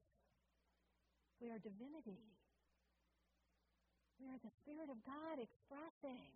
We 1.38 1.50
are 1.50 1.62
divinity. 1.62 2.22
We 4.18 4.30
are 4.30 4.38
the 4.42 4.50
Spirit 4.62 4.90
of 4.90 4.98
God 5.06 5.38
expressing. 5.38 6.30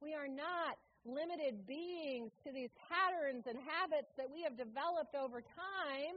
We 0.00 0.14
are 0.14 0.28
not 0.28 0.78
limited 1.04 1.66
beings 1.66 2.30
to 2.44 2.52
these 2.52 2.70
patterns 2.88 3.46
and 3.48 3.58
habits 3.58 4.12
that 4.16 4.30
we 4.30 4.42
have 4.42 4.56
developed 4.56 5.14
over 5.14 5.40
time. 5.40 6.16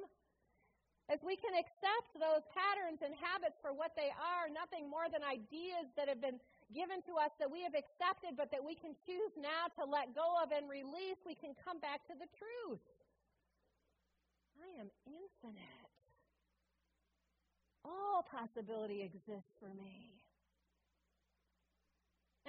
as 1.12 1.20
we 1.28 1.36
can 1.36 1.52
accept 1.60 2.15
those 2.15 2.39
patterns 2.56 3.04
and 3.04 3.12
habits 3.20 3.60
for 3.60 3.76
what 3.76 3.91
they 4.00 4.08
are, 4.15 4.48
nothing 4.48 4.88
more 4.88 5.12
than 5.12 5.20
ideas 5.28 5.91
that 6.00 6.08
have 6.08 6.24
been 6.24 6.39
given 6.72 7.04
to 7.04 7.20
us 7.20 7.36
that 7.36 7.52
we 7.52 7.60
have 7.67 7.76
accepted, 7.76 8.39
but 8.39 8.48
that 8.48 8.63
we 8.63 8.80
can 8.80 8.96
choose 9.04 9.34
now 9.36 9.67
to 9.76 9.84
let 9.84 10.15
go 10.15 10.39
of 10.39 10.56
and 10.56 10.72
release, 10.72 11.20
we 11.28 11.36
can 11.36 11.52
come 11.67 11.84
back 11.84 12.00
to 12.08 12.15
the 12.15 12.30
truth. 12.39 12.80
I 14.56 14.72
am 14.80 14.88
infinite. 15.04 15.91
All 17.84 18.24
possibility 18.24 19.04
exists 19.04 19.52
for 19.60 19.67
me. 19.76 20.20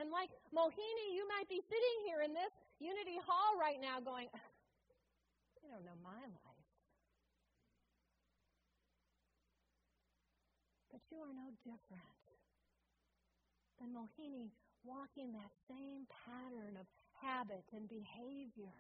And 0.01 0.09
like 0.09 0.33
Mohini, 0.51 1.09
you 1.13 1.29
might 1.29 1.49
be 1.53 1.61
sitting 1.69 1.97
here 2.09 2.25
in 2.25 2.33
this 2.33 2.53
Unity 2.81 3.21
Hall 3.23 3.61
right 3.61 3.81
now 3.81 4.01
going, 4.01 4.29
You 5.63 5.69
don't 5.71 5.85
know 5.85 6.01
my 6.03 6.17
life. 6.17 6.69
But 10.91 11.01
you 11.13 11.21
are 11.21 11.33
no 11.33 11.53
different 11.65 12.25
than 13.79 13.93
Mohini 13.93 14.51
walking 14.85 15.33
that 15.33 15.53
same 15.71 16.09
pattern 16.27 16.77
of 16.81 16.87
habit 17.23 17.65
and 17.73 17.89
behavior 17.89 18.75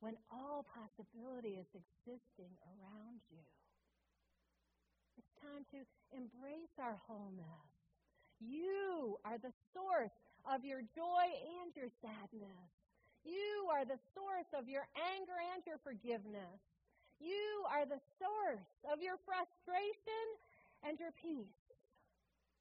when 0.00 0.14
all 0.30 0.66
possibility 0.66 1.58
is 1.58 1.70
existing 1.74 2.50
around 2.66 3.22
you. 3.30 3.42
It's 5.18 5.32
time 5.38 5.66
to 5.74 5.82
embrace 6.10 6.74
our 6.78 6.98
wholeness. 7.06 7.71
You 8.42 9.18
are 9.24 9.38
the 9.38 9.54
source 9.72 10.14
of 10.46 10.64
your 10.64 10.82
joy 10.94 11.26
and 11.62 11.70
your 11.78 11.90
sadness. 12.02 12.70
You 13.22 13.70
are 13.70 13.86
the 13.86 13.98
source 14.14 14.50
of 14.50 14.66
your 14.66 14.86
anger 14.98 15.38
and 15.54 15.62
your 15.62 15.78
forgiveness. 15.86 16.58
You 17.22 17.62
are 17.70 17.86
the 17.86 18.02
source 18.18 18.66
of 18.90 18.98
your 18.98 19.14
frustration 19.22 20.26
and 20.82 20.98
your 20.98 21.14
peace. 21.22 21.62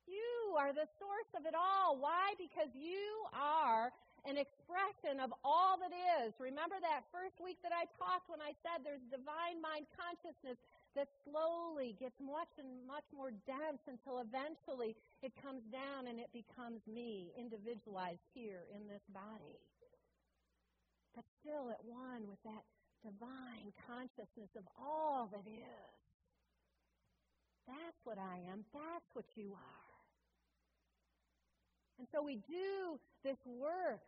You 0.06 0.54
are 0.54 0.70
the 0.70 0.86
source 1.02 1.32
of 1.34 1.50
it 1.50 1.58
all. 1.58 1.98
Why? 1.98 2.38
Because 2.38 2.70
you 2.78 3.26
are 3.34 3.89
an 4.22 4.38
expression 4.38 5.17
of 5.17 5.34
all 5.41 5.82
that 5.82 5.94
is. 6.22 6.38
Remember 6.38 6.78
that 6.78 7.10
first 7.10 7.41
week 7.41 7.58
that 7.65 7.74
I 7.74 7.89
talked 7.98 8.30
when 8.30 8.41
I 8.41 8.54
said 8.62 8.86
there's 8.86 9.02
divine 9.10 9.58
mind 9.65 9.89
consciousness 9.98 10.62
that 10.96 11.08
slowly 11.24 11.96
gets 12.00 12.20
much 12.20 12.52
and 12.60 12.68
much 12.84 13.08
more 13.16 13.32
dense 13.48 13.80
until 13.88 14.20
eventually 14.20 14.96
it 15.24 15.32
comes 15.40 15.64
down 15.72 16.08
and 16.12 16.20
it 16.20 16.30
becomes 16.36 16.84
me, 16.84 17.32
individualized 17.40 18.26
here 18.34 18.68
in 18.76 18.88
this 18.88 19.04
body. 19.14 19.60
But 21.16 21.24
still 21.40 21.72
at 21.72 21.84
one 21.84 22.28
with 22.28 22.40
that 22.44 22.64
divine 23.04 23.72
consciousness 23.88 24.52
of 24.58 24.64
all 24.80 25.30
that 25.32 25.48
is. 25.48 25.96
That's 27.68 28.00
what 28.04 28.18
I 28.18 28.44
am. 28.52 28.66
That's 28.74 29.10
what 29.14 29.26
you 29.36 29.54
are. 29.54 29.92
And 32.00 32.08
so 32.12 32.24
we 32.24 32.36
do 32.50 33.00
this 33.24 33.38
work 33.46 34.02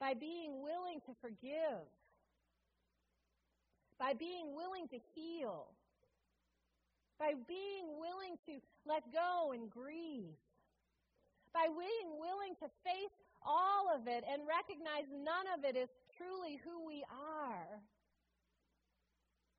by 0.00 0.14
being 0.14 0.62
willing 0.62 1.00
to 1.06 1.12
forgive, 1.20 1.84
by 3.98 4.14
being 4.14 4.54
willing 4.54 4.88
to 4.88 4.98
heal, 5.14 5.66
by 7.18 7.34
being 7.50 7.98
willing 7.98 8.38
to 8.46 8.62
let 8.86 9.02
go 9.12 9.50
and 9.52 9.68
grieve, 9.68 10.38
by 11.52 11.66
being 11.66 12.10
willing 12.18 12.54
to 12.62 12.70
face 12.86 13.16
all 13.42 13.90
of 13.90 14.06
it 14.06 14.22
and 14.26 14.46
recognize 14.46 15.06
none 15.10 15.46
of 15.54 15.66
it 15.66 15.74
is 15.74 15.90
truly 16.14 16.62
who 16.62 16.86
we 16.86 17.02
are. 17.10 17.82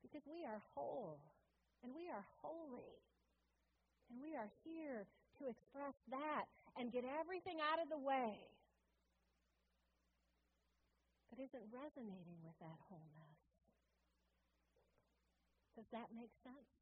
Because 0.00 0.24
we 0.24 0.42
are 0.48 0.60
whole 0.74 1.20
and 1.84 1.92
we 1.92 2.08
are 2.08 2.24
holy. 2.40 2.96
And 4.10 4.18
we 4.18 4.34
are 4.34 4.50
here 4.66 5.06
to 5.38 5.46
express 5.46 5.94
that 6.10 6.50
and 6.74 6.90
get 6.90 7.04
everything 7.06 7.62
out 7.62 7.78
of 7.78 7.88
the 7.88 8.00
way 8.00 8.42
that 11.30 11.38
isn't 11.38 11.66
resonating 11.70 12.42
with 12.42 12.58
that 12.58 12.78
wholeness. 12.90 13.38
Does 15.78 15.86
that 15.94 16.10
make 16.10 16.34
sense? 16.42 16.79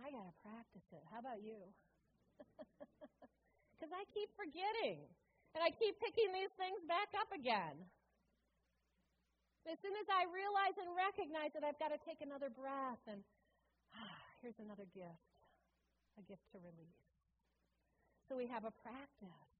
I 0.00 0.12
got 0.12 0.24
to 0.28 0.36
practice 0.44 0.86
it. 0.92 1.02
How 1.10 1.20
about 1.20 1.40
you? 1.42 1.60
Because 3.76 3.92
I 3.92 4.08
keep 4.16 4.32
forgetting. 4.40 5.04
And 5.52 5.60
I 5.60 5.68
keep 5.68 5.96
picking 6.00 6.32
these 6.32 6.52
things 6.56 6.80
back 6.88 7.12
up 7.16 7.28
again. 7.32 7.76
As 9.68 9.76
soon 9.84 9.92
as 10.00 10.08
I 10.08 10.28
realize 10.32 10.76
and 10.80 10.88
recognize 10.96 11.52
that 11.52 11.64
I've 11.64 11.76
got 11.76 11.92
to 11.92 12.00
take 12.08 12.24
another 12.24 12.48
breath 12.48 13.00
and 13.08 13.20
ah, 13.96 14.20
here's 14.40 14.56
another 14.60 14.88
gift, 14.96 15.28
a 16.16 16.22
gift 16.24 16.44
to 16.54 16.58
release. 16.60 17.04
So 18.28 18.36
we 18.36 18.46
have 18.48 18.64
a 18.64 18.74
practice. 18.80 19.52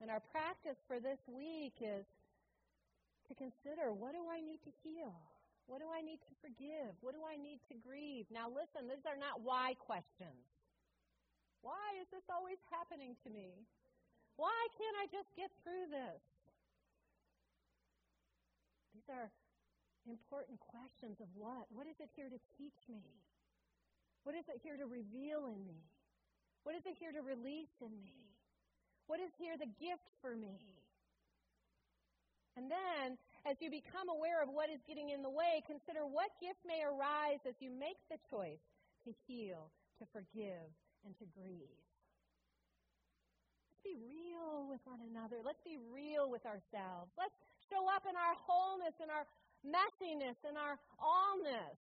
And 0.00 0.12
our 0.12 0.20
practice 0.32 0.76
for 0.88 1.00
this 1.00 1.20
week 1.28 1.80
is 1.80 2.04
to 3.28 3.32
consider 3.36 3.92
what 3.92 4.12
do 4.12 4.24
I 4.28 4.40
need 4.40 4.60
to 4.68 4.72
heal? 4.84 5.16
What 5.66 5.82
do 5.82 5.90
I 5.90 5.98
need 5.98 6.22
to 6.22 6.34
forgive? 6.38 6.94
What 7.02 7.18
do 7.18 7.26
I 7.26 7.34
need 7.34 7.58
to 7.70 7.74
grieve? 7.74 8.30
Now, 8.30 8.46
listen, 8.46 8.86
these 8.86 9.02
are 9.02 9.18
not 9.18 9.42
why 9.42 9.74
questions. 9.82 10.46
Why 11.66 11.98
is 11.98 12.06
this 12.14 12.22
always 12.30 12.62
happening 12.70 13.18
to 13.26 13.28
me? 13.30 13.66
Why 14.38 14.54
can't 14.78 14.96
I 15.02 15.10
just 15.10 15.26
get 15.34 15.50
through 15.66 15.90
this? 15.90 16.22
These 18.94 19.10
are 19.10 19.26
important 20.06 20.62
questions 20.62 21.18
of 21.18 21.26
what? 21.34 21.66
What 21.74 21.90
is 21.90 21.98
it 21.98 22.14
here 22.14 22.30
to 22.30 22.40
teach 22.54 22.78
me? 22.86 23.02
What 24.22 24.38
is 24.38 24.46
it 24.46 24.62
here 24.62 24.78
to 24.78 24.86
reveal 24.86 25.50
in 25.50 25.58
me? 25.66 25.82
What 26.62 26.78
is 26.78 26.86
it 26.86 26.94
here 26.98 27.10
to 27.10 27.22
release 27.22 27.74
in 27.82 27.94
me? 28.02 28.26
What 29.06 29.18
is 29.18 29.30
here 29.38 29.58
the 29.58 29.70
gift 29.78 30.06
for 30.22 30.34
me? 30.34 30.58
And 32.56 32.70
then, 32.70 33.18
as 33.46 33.54
you 33.62 33.70
become 33.70 34.10
aware 34.10 34.42
of 34.42 34.50
what 34.50 34.66
is 34.66 34.82
getting 34.90 35.14
in 35.14 35.22
the 35.22 35.30
way, 35.30 35.62
consider 35.70 36.02
what 36.02 36.34
gift 36.42 36.58
may 36.66 36.82
arise 36.82 37.38
as 37.46 37.54
you 37.62 37.70
make 37.70 38.02
the 38.10 38.18
choice 38.26 38.58
to 39.06 39.14
heal, 39.30 39.70
to 40.02 40.04
forgive, 40.10 40.66
and 41.06 41.14
to 41.22 41.24
grieve. 41.30 41.78
Let's 43.70 43.86
be 43.86 43.94
real 44.02 44.66
with 44.66 44.82
one 44.82 44.98
another. 44.98 45.38
Let's 45.46 45.62
be 45.62 45.78
real 45.94 46.26
with 46.26 46.42
ourselves. 46.42 47.14
Let's 47.14 47.38
show 47.70 47.86
up 47.86 48.02
in 48.02 48.18
our 48.18 48.34
wholeness, 48.34 48.98
in 48.98 49.14
our 49.14 49.22
messiness, 49.62 50.42
in 50.42 50.58
our 50.58 50.74
allness. 50.98 51.78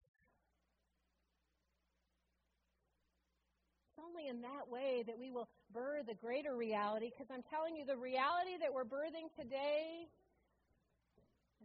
It's 3.85 4.01
only 4.01 4.33
in 4.33 4.41
that 4.41 4.65
way 4.65 5.05
that 5.05 5.13
we 5.13 5.29
will 5.29 5.45
birth 5.69 6.09
a 6.09 6.17
greater 6.17 6.57
reality, 6.57 7.13
because 7.13 7.29
I'm 7.29 7.45
telling 7.53 7.77
you, 7.77 7.85
the 7.85 8.01
reality 8.01 8.57
that 8.57 8.73
we're 8.73 8.89
birthing 8.89 9.29
today 9.37 10.09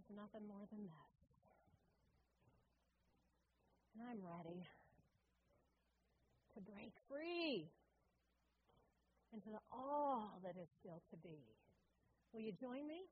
is 0.07 0.15
nothing 0.15 0.47
more 0.47 0.63
than 0.71 0.87
this. 0.87 1.11
And 3.99 4.07
I'm 4.07 4.23
ready 4.23 4.63
to 6.55 6.61
break 6.63 6.93
free 7.11 7.67
into 9.35 9.51
the 9.51 9.63
all 9.73 10.39
that 10.45 10.55
is 10.61 10.69
still 10.81 11.03
to 11.11 11.17
be. 11.19 11.43
Will 12.33 12.41
you 12.41 12.53
join 12.53 12.87
me? 12.87 13.03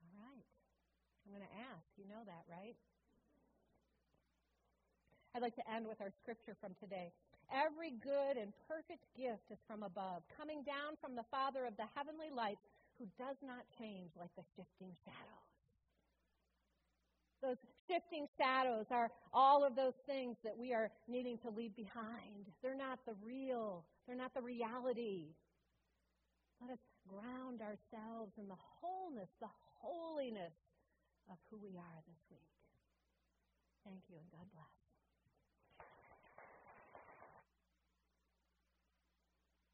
All 0.00 0.14
right. 0.14 0.46
I'm 1.26 1.32
going 1.34 1.44
to 1.44 1.56
ask. 1.68 1.84
You 1.98 2.08
know 2.08 2.22
that, 2.24 2.44
right? 2.48 2.76
I'd 5.34 5.42
like 5.42 5.54
to 5.56 5.66
end 5.70 5.86
with 5.86 6.00
our 6.00 6.10
scripture 6.22 6.56
from 6.60 6.74
today. 6.80 7.12
Every 7.50 7.90
good 7.98 8.38
and 8.38 8.54
perfect 8.70 9.02
gift 9.18 9.50
is 9.50 9.58
from 9.66 9.82
above, 9.82 10.22
coming 10.38 10.62
down 10.62 10.94
from 11.02 11.18
the 11.18 11.26
Father 11.30 11.66
of 11.66 11.74
the 11.74 11.86
heavenly 11.98 12.30
lights, 12.30 12.62
who 13.00 13.08
does 13.16 13.40
not 13.40 13.64
change 13.80 14.12
like 14.20 14.28
the 14.36 14.44
shifting 14.54 14.92
shadows. 15.08 15.48
Those 17.40 17.56
shifting 17.88 18.28
shadows 18.36 18.84
are 18.92 19.08
all 19.32 19.64
of 19.64 19.74
those 19.74 19.96
things 20.04 20.36
that 20.44 20.52
we 20.52 20.74
are 20.74 20.92
needing 21.08 21.38
to 21.38 21.48
leave 21.48 21.74
behind. 21.74 22.44
They're 22.62 22.76
not 22.76 23.00
the 23.06 23.16
real, 23.24 23.86
they're 24.06 24.20
not 24.20 24.34
the 24.34 24.42
reality. 24.42 25.32
Let 26.60 26.76
us 26.76 26.84
ground 27.08 27.64
ourselves 27.64 28.36
in 28.36 28.46
the 28.46 28.60
wholeness, 28.60 29.32
the 29.40 29.48
holiness 29.80 30.52
of 31.32 31.38
who 31.50 31.56
we 31.56 31.78
are 31.78 31.98
this 32.06 32.20
week. 32.30 32.52
Thank 33.88 34.04
you 34.10 34.16
and 34.20 34.28
God 34.30 34.44
bless. 34.52 34.79